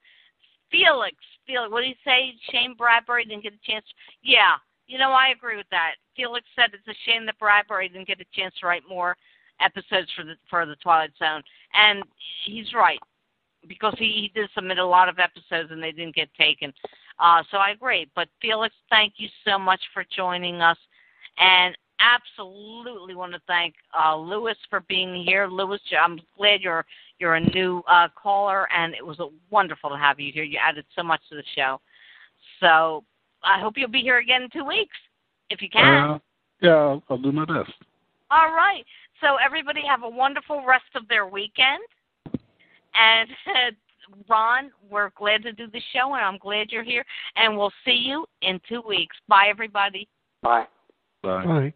[0.73, 1.15] Felix,
[1.45, 2.33] Felix, what did he say?
[2.49, 3.85] Shane Bradbury didn't get a chance.
[4.23, 4.57] Yeah,
[4.87, 5.95] you know, I agree with that.
[6.15, 9.15] Felix said it's a shame that Bradbury didn't get a chance to write more
[9.61, 11.43] episodes for the for the Twilight Zone,
[11.73, 12.03] and
[12.45, 12.99] he's right
[13.67, 16.73] because he, he did submit a lot of episodes and they didn't get taken.
[17.19, 18.09] Uh, so I agree.
[18.13, 20.77] But Felix, thank you so much for joining us,
[21.37, 25.47] and absolutely want to thank uh, Lewis for being here.
[25.47, 26.85] Lewis, I'm glad you're
[27.19, 29.19] you're a new uh, caller, and it was
[29.49, 30.43] wonderful to have you here.
[30.43, 31.79] You added so much to the show.
[32.59, 33.03] So
[33.43, 34.95] I hope you'll be here again in two weeks
[35.49, 36.11] if you can.
[36.11, 36.19] Uh,
[36.61, 37.71] yeah, I'll, I'll do my best.
[38.31, 38.83] All right.
[39.21, 41.83] So everybody have a wonderful rest of their weekend.
[42.95, 43.29] And
[44.29, 47.05] Ron, we're glad to do the show, and I'm glad you're here.
[47.35, 49.15] And we'll see you in two weeks.
[49.27, 50.07] Bye, everybody.
[50.41, 50.65] Bye.
[51.21, 51.45] Bye.
[51.45, 51.73] Bye.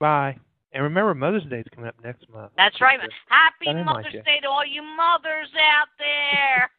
[0.00, 0.36] Bye.
[0.72, 2.52] And remember, Mother's Day is coming up next month.
[2.56, 2.98] That's right.
[3.28, 4.24] Happy didn't like Mother's.
[4.24, 6.70] Day to all you mothers out there.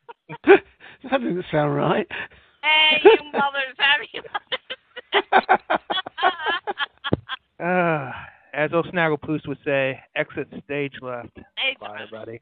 [1.04, 2.08] that doesn't sound right.
[2.62, 4.10] hey, you mothers, happy
[5.34, 5.80] Mother's
[7.60, 8.12] Uh,
[8.54, 11.36] as old Snagglepuss would say, exit stage left.
[11.58, 12.42] Hey, Bye, everybody.